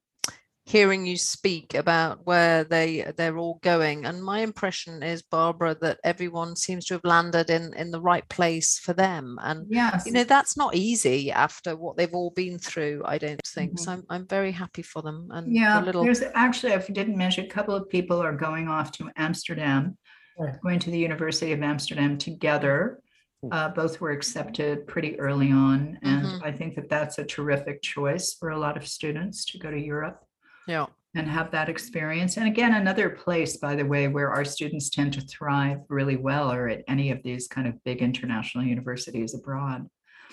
hearing 0.66 1.06
you 1.06 1.18
speak 1.18 1.74
about 1.76 2.26
where 2.26 2.64
they 2.64 3.12
they're 3.18 3.38
all 3.38 3.60
going. 3.62 4.06
And 4.06 4.24
my 4.24 4.40
impression 4.40 5.04
is, 5.04 5.22
Barbara, 5.22 5.76
that 5.82 6.00
everyone 6.04 6.56
seems 6.56 6.86
to 6.86 6.94
have 6.96 7.06
landed 7.06 7.50
in 7.50 7.74
in 7.74 7.92
the 7.92 8.02
right 8.02 8.28
place 8.30 8.80
for 8.80 8.94
them. 8.94 9.38
And 9.42 9.66
yes 9.70 10.06
you 10.06 10.14
know 10.14 10.24
that's 10.24 10.56
not 10.58 10.76
easy 10.76 11.32
after 11.32 11.76
what 11.76 11.98
they've 11.98 12.14
all 12.14 12.32
been 12.32 12.58
through. 12.60 13.02
I 13.06 13.18
don't 13.18 13.42
think 13.46 13.80
so. 13.80 13.92
I'm 13.92 14.04
I'm 14.10 14.28
very 14.28 14.52
happy 14.52 14.84
for 14.84 15.02
them. 15.02 15.28
And 15.32 15.48
the 15.48 15.60
Yeah, 15.60 15.80
little 15.80 16.04
there's 16.04 16.24
actually, 16.36 16.74
if 16.74 16.88
you 16.88 16.96
didn't 16.96 17.18
mention, 17.18 17.46
a 17.46 17.50
couple 17.50 17.76
of 17.76 17.90
people 17.90 18.22
are 18.22 18.34
going 18.34 18.68
off 18.68 18.92
to 18.94 19.10
Amsterdam, 19.18 19.98
Right. 20.40 20.56
going 20.62 20.80
to 20.80 20.92
the 20.92 21.00
University 21.00 21.52
of 21.54 21.64
Amsterdam 21.64 22.18
together. 22.18 23.00
Hmm. 23.44 23.50
Uh, 23.52 23.70
both 23.70 24.02
were 24.02 24.12
accepted 24.12 24.88
pretty 24.88 25.20
early 25.20 25.52
on, 25.52 26.00
and 26.02 26.26
Mhm. 26.26 26.44
I 26.44 26.52
think 26.52 26.76
that 26.76 26.90
that's 26.90 27.20
a 27.20 27.24
terrific 27.24 27.84
choice 27.84 28.34
for 28.34 28.50
a 28.50 28.58
lot 28.58 28.78
of 28.78 28.88
students 28.88 29.46
to 29.46 29.60
go 29.60 29.70
to 29.70 29.80
Europe 29.80 30.24
yeah. 30.68 30.88
and 31.14 31.28
have 31.28 31.52
that 31.52 31.70
experience. 31.70 32.38
And 32.38 32.48
again, 32.48 32.74
another 32.74 33.12
place, 33.12 33.58
by 33.58 33.76
the 33.76 33.86
way, 33.86 34.08
where 34.08 34.32
our 34.32 34.44
students 34.44 34.90
tend 34.90 35.14
to 35.14 35.22
thrive 35.22 35.82
really 35.88 36.16
well 36.18 36.52
or 36.52 36.68
at 36.68 36.84
any 36.88 37.12
of 37.12 37.22
these 37.22 37.48
kind 37.48 37.68
of 37.68 37.84
big 37.84 38.02
international 38.02 38.64
universities 38.64 39.36
abroad. 39.36 39.88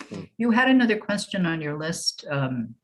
Mm. 0.09 0.31
You 0.39 0.51
had 0.53 0.71
another 0.71 0.97
question 0.97 1.45
on 1.45 1.61
your 1.61 1.79
list, 1.79 2.25
um, 2.31 2.75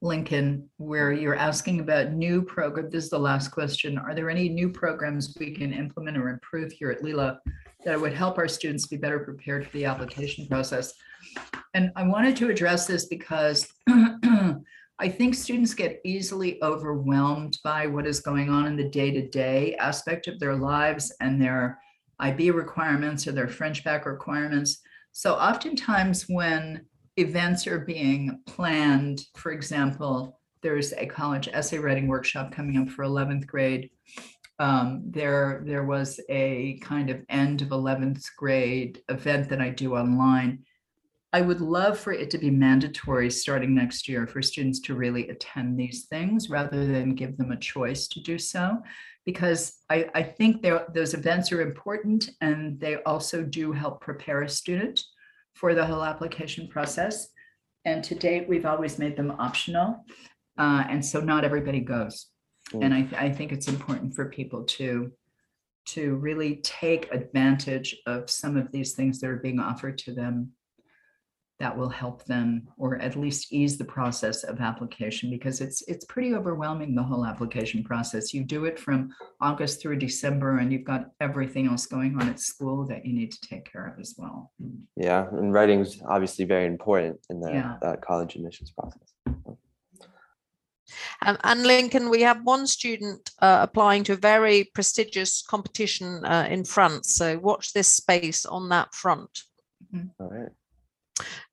Lincoln, 0.00 0.68
where 0.78 1.12
you're 1.12 1.36
asking 1.36 1.78
about 1.78 2.12
new 2.12 2.42
program. 2.42 2.90
This 2.90 3.04
is 3.04 3.10
the 3.10 3.18
last 3.20 3.52
question. 3.52 3.96
Are 3.96 4.14
there 4.14 4.28
any 4.28 4.48
new 4.48 4.68
programs 4.68 5.36
we 5.38 5.52
can 5.52 5.72
implement 5.72 6.16
or 6.18 6.30
improve 6.30 6.72
here 6.72 6.90
at 6.90 7.04
Lila 7.04 7.38
that 7.84 8.00
would 8.00 8.12
help 8.12 8.38
our 8.38 8.48
students 8.48 8.86
be 8.86 8.96
better 8.96 9.20
prepared 9.20 9.66
for 9.66 9.72
the 9.72 9.84
application 9.84 10.46
process? 10.46 10.92
And 11.74 11.90
I 11.96 12.06
wanted 12.06 12.36
to 12.36 12.50
address 12.50 12.86
this 12.86 13.06
because 13.06 13.72
I 13.88 15.08
think 15.08 15.34
students 15.34 15.74
get 15.74 16.00
easily 16.04 16.62
overwhelmed 16.62 17.58
by 17.64 17.86
what 17.86 18.06
is 18.06 18.20
going 18.20 18.50
on 18.50 18.66
in 18.66 18.76
the 18.76 18.88
day-to-day 18.88 19.74
aspect 19.76 20.28
of 20.28 20.38
their 20.38 20.54
lives 20.54 21.12
and 21.20 21.40
their 21.40 21.78
IB 22.20 22.52
requirements 22.52 23.26
or 23.26 23.32
their 23.32 23.48
French 23.48 23.82
bac 23.82 24.06
requirements. 24.06 24.80
So 25.10 25.34
oftentimes 25.34 26.26
when 26.28 26.86
events 27.16 27.66
are 27.66 27.80
being 27.80 28.40
planned, 28.46 29.26
for 29.34 29.52
example, 29.52 30.38
there's 30.62 30.92
a 30.92 31.06
college 31.06 31.48
essay 31.52 31.78
writing 31.78 32.06
workshop 32.06 32.52
coming 32.52 32.76
up 32.76 32.88
for 32.88 33.04
11th 33.04 33.46
grade. 33.46 33.90
Um, 34.62 35.02
there, 35.04 35.62
there 35.66 35.84
was 35.84 36.20
a 36.28 36.78
kind 36.82 37.10
of 37.10 37.24
end 37.28 37.62
of 37.62 37.68
11th 37.68 38.22
grade 38.38 39.02
event 39.08 39.48
that 39.48 39.60
I 39.60 39.70
do 39.70 39.96
online 39.96 40.64
I 41.34 41.40
would 41.40 41.62
love 41.62 41.98
for 41.98 42.12
it 42.12 42.28
to 42.30 42.38
be 42.38 42.50
mandatory 42.50 43.30
starting 43.30 43.74
next 43.74 44.06
year 44.06 44.26
for 44.26 44.42
students 44.42 44.80
to 44.80 44.94
really 44.94 45.30
attend 45.30 45.78
these 45.78 46.04
things 46.04 46.50
rather 46.50 46.86
than 46.86 47.14
give 47.14 47.38
them 47.38 47.52
a 47.52 47.56
choice 47.56 48.06
to 48.08 48.20
do 48.20 48.38
so. 48.38 48.82
Because 49.24 49.78
I, 49.88 50.10
I 50.14 50.22
think 50.22 50.62
those 50.62 51.14
events 51.14 51.50
are 51.50 51.62
important 51.62 52.28
and 52.42 52.78
they 52.78 52.96
also 53.04 53.42
do 53.42 53.72
help 53.72 54.02
prepare 54.02 54.42
a 54.42 54.48
student 54.48 55.00
for 55.54 55.74
the 55.74 55.86
whole 55.86 56.04
application 56.04 56.68
process. 56.68 57.28
And 57.86 58.04
to 58.04 58.14
date, 58.14 58.46
we've 58.46 58.66
always 58.66 58.98
made 58.98 59.16
them 59.16 59.30
optional. 59.38 60.04
Uh, 60.58 60.84
and 60.88 61.04
so 61.04 61.20
not 61.20 61.44
everybody 61.44 61.80
goes. 61.80 62.26
And 62.80 62.94
I, 62.94 63.08
I 63.16 63.30
think 63.30 63.52
it's 63.52 63.68
important 63.68 64.14
for 64.14 64.26
people 64.26 64.64
to 64.64 65.12
to 65.84 66.14
really 66.16 66.56
take 66.62 67.12
advantage 67.12 67.96
of 68.06 68.30
some 68.30 68.56
of 68.56 68.70
these 68.70 68.92
things 68.92 69.18
that 69.18 69.28
are 69.28 69.36
being 69.36 69.58
offered 69.58 69.98
to 69.98 70.14
them 70.14 70.52
that 71.58 71.76
will 71.76 71.88
help 71.88 72.24
them 72.24 72.66
or 72.76 72.96
at 73.00 73.14
least 73.14 73.52
ease 73.52 73.78
the 73.78 73.84
process 73.84 74.42
of 74.42 74.60
application 74.60 75.30
because 75.30 75.60
it's 75.60 75.82
it's 75.82 76.04
pretty 76.06 76.34
overwhelming 76.34 76.92
the 76.94 77.02
whole 77.02 77.24
application 77.24 77.84
process 77.84 78.34
you 78.34 78.42
do 78.42 78.64
it 78.64 78.78
from 78.80 79.10
august 79.40 79.80
through 79.80 79.96
december 79.96 80.58
and 80.58 80.72
you've 80.72 80.82
got 80.84 81.10
everything 81.20 81.68
else 81.68 81.86
going 81.86 82.20
on 82.20 82.28
at 82.28 82.40
school 82.40 82.84
that 82.84 83.06
you 83.06 83.12
need 83.12 83.30
to 83.30 83.40
take 83.42 83.70
care 83.70 83.86
of 83.86 84.00
as 84.00 84.16
well 84.18 84.50
Yeah, 84.96 85.28
and 85.30 85.52
writing 85.52 85.80
is 85.80 86.02
obviously 86.08 86.44
very 86.44 86.66
important 86.66 87.20
in 87.30 87.40
the 87.40 87.50
Yeah. 87.52 87.76
uh, 87.82 87.96
college 87.96 88.34
admissions 88.34 88.72
process. 88.72 89.11
Um, 91.24 91.38
and 91.44 91.62
Lincoln, 91.64 92.10
we 92.10 92.22
have 92.22 92.44
one 92.44 92.66
student 92.66 93.30
uh, 93.40 93.58
applying 93.62 94.04
to 94.04 94.14
a 94.14 94.16
very 94.16 94.70
prestigious 94.74 95.42
competition 95.42 96.24
uh, 96.24 96.46
in 96.50 96.64
France. 96.64 97.14
So 97.14 97.38
watch 97.38 97.72
this 97.72 97.88
space 97.88 98.44
on 98.46 98.68
that 98.70 98.94
front. 98.94 99.42
All 100.18 100.28
right. 100.28 100.50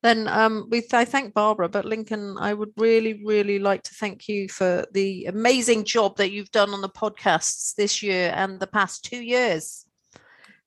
Then 0.02 0.28
um, 0.28 0.66
we 0.70 0.80
th- 0.80 0.94
I 0.94 1.04
thank 1.04 1.34
Barbara, 1.34 1.68
but 1.68 1.84
Lincoln, 1.84 2.36
I 2.38 2.54
would 2.54 2.70
really, 2.76 3.22
really 3.24 3.58
like 3.58 3.82
to 3.84 3.94
thank 3.94 4.28
you 4.28 4.48
for 4.48 4.86
the 4.92 5.26
amazing 5.26 5.84
job 5.84 6.16
that 6.16 6.30
you've 6.30 6.50
done 6.50 6.70
on 6.70 6.80
the 6.80 6.88
podcasts 6.88 7.74
this 7.74 8.02
year 8.02 8.32
and 8.34 8.58
the 8.58 8.66
past 8.66 9.04
two 9.04 9.22
years. 9.22 9.84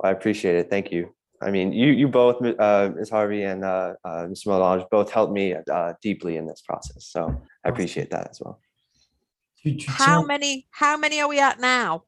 I 0.02 0.12
appreciate 0.12 0.56
it. 0.56 0.70
Thank 0.70 0.92
you. 0.92 1.14
I 1.44 1.52
mean, 1.52 1.74
you 1.74 1.92
you 1.92 2.08
both, 2.08 2.38
uh, 2.42 2.90
Ms. 2.96 3.10
Harvey 3.10 3.44
and 3.44 3.64
uh, 3.64 3.94
uh, 4.06 4.28
Mr. 4.28 4.48
Melange, 4.48 4.86
both 4.90 5.12
helped 5.12 5.34
me 5.34 5.54
uh, 5.54 5.94
deeply 6.02 6.38
in 6.38 6.46
this 6.48 6.62
process. 6.62 7.06
So 7.06 7.42
I 7.66 7.70
appreciate 7.70 8.10
that 8.12 8.30
as 8.32 8.42
well. 8.42 8.60
Tu, 9.62 9.76
tu 9.76 9.86
How 9.88 10.24
many? 10.24 10.68
How 10.72 10.98
many 10.98 11.22
are 11.22 11.28
we 11.28 11.40
at 11.40 11.60
now? 11.60 12.04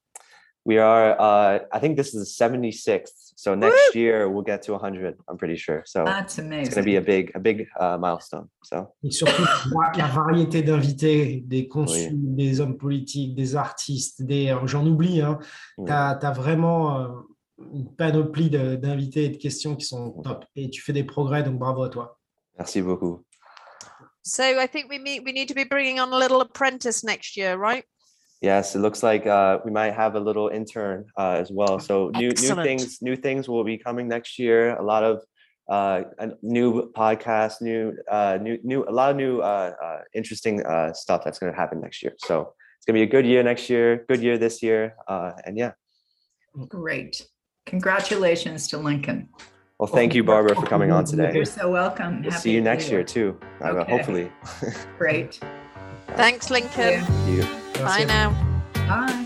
We 0.65 0.79
are, 0.79 1.15
uh, 1.21 1.59
I 1.71 1.79
think 1.79 1.95
this 1.95 2.15
is 2.15 2.37
the 2.37 2.45
76th. 2.45 3.33
So 3.35 3.53
next 3.53 3.93
year 3.93 4.27
we'll 4.27 4.41
get 4.41 4.63
to 4.63 4.71
100. 4.71 5.15
I'm 5.29 5.37
pretty 5.37 5.57
sure. 5.57 5.83
So 5.85 6.03
that's 6.03 6.39
amazing. 6.39 6.65
it's 6.65 6.73
going 6.73 6.83
to 6.83 6.91
be 6.91 6.95
a 6.95 7.01
big, 7.01 7.31
a 7.35 7.39
big 7.39 7.67
uh, 7.79 7.97
milestone. 7.99 8.49
So 8.63 8.95
et 9.03 9.11
surtout 9.11 9.43
la, 9.71 9.91
la 9.95 10.07
variété 10.07 10.63
d'invités, 10.63 11.43
des 11.45 11.67
consuls, 11.67 12.35
des 12.35 12.61
hommes 12.61 12.77
politiques, 12.77 13.35
des 13.35 13.55
artistes, 13.55 14.23
des, 14.23 14.55
j'en 14.65 14.87
oublie, 14.87 15.21
hein. 15.21 15.37
Oui. 15.77 15.85
tu 15.85 15.91
as, 15.93 16.31
vraiment 16.31 16.99
euh, 16.99 17.09
une 17.57 17.93
panoplie 17.95 18.49
d'invités 18.49 19.25
et 19.25 19.29
de 19.29 19.37
questions 19.37 19.75
qui 19.75 19.85
sont 19.85 20.11
top. 20.23 20.45
Et 20.55 20.69
tu 20.69 20.81
fais 20.81 20.93
des 20.93 21.03
progrès, 21.03 21.43
donc 21.43 21.57
bravo 21.57 21.83
à 21.83 21.89
toi. 21.89 22.19
merci 22.57 22.81
beaucoup. 22.81 23.23
So 24.23 24.43
I 24.43 24.67
think 24.67 24.89
we 24.89 24.97
meet. 24.97 25.23
We 25.23 25.33
need 25.33 25.47
to 25.49 25.53
be 25.53 25.65
bringing 25.65 25.99
on 25.99 26.11
a 26.11 26.17
little 26.17 26.41
apprentice 26.41 27.03
next 27.03 27.37
year, 27.37 27.57
right? 27.57 27.83
Yes, 28.41 28.75
it 28.75 28.79
looks 28.79 29.03
like 29.03 29.27
uh, 29.27 29.59
we 29.63 29.71
might 29.71 29.93
have 29.93 30.15
a 30.15 30.19
little 30.19 30.49
intern 30.49 31.05
uh, 31.17 31.37
as 31.39 31.51
well. 31.51 31.79
So 31.79 32.09
new 32.15 32.29
new 32.29 32.55
things, 32.63 33.01
new 33.01 33.15
things 33.15 33.47
will 33.47 33.63
be 33.63 33.77
coming 33.77 34.07
next 34.07 34.39
year. 34.39 34.75
A 34.77 34.83
lot 34.83 35.03
of 35.03 35.23
uh, 35.69 36.03
a 36.19 36.29
new 36.41 36.91
podcasts, 36.93 37.61
new 37.61 37.93
uh, 38.09 38.39
new 38.41 38.57
new 38.63 38.83
a 38.87 38.91
lot 38.91 39.11
of 39.11 39.17
new 39.17 39.41
uh, 39.41 39.73
uh, 39.83 39.99
interesting 40.15 40.65
uh, 40.65 40.91
stuff 40.93 41.23
that's 41.23 41.37
going 41.37 41.51
to 41.51 41.57
happen 41.57 41.79
next 41.79 42.01
year. 42.01 42.13
So 42.17 42.53
it's 42.77 42.85
going 42.85 42.99
to 42.99 43.05
be 43.05 43.09
a 43.09 43.11
good 43.11 43.27
year 43.27 43.43
next 43.43 43.69
year, 43.69 44.05
good 44.09 44.21
year 44.21 44.39
this 44.39 44.63
year, 44.63 44.95
uh, 45.07 45.33
and 45.45 45.55
yeah. 45.57 45.73
great 46.67 47.27
congratulations 47.65 48.67
to 48.67 48.77
lincoln 48.77 49.27
Well, 49.79 49.87
thank 49.87 50.15
you, 50.15 50.23
Barbara, 50.23 50.55
for 50.55 50.65
coming 50.65 50.91
on 50.91 51.03
today. 51.05 51.31
you're 51.33 51.45
so 51.45 51.69
welcome 51.69 52.21
We'll 52.21 52.31
Happy 52.31 52.41
see 52.41 52.51
you 52.51 52.59
to 52.59 52.63
next 52.63 52.89
year 52.89 53.03
too. 53.03 53.37
Okay. 53.61 53.91
Hopefully. 53.91 54.31
great 54.97 55.39
Thanks, 56.15 56.49
Lincoln. 56.49 57.01
Thank 57.03 57.29
you. 57.29 57.81
Bye 57.83 58.05
now. 58.05 58.31
bye 58.73 59.21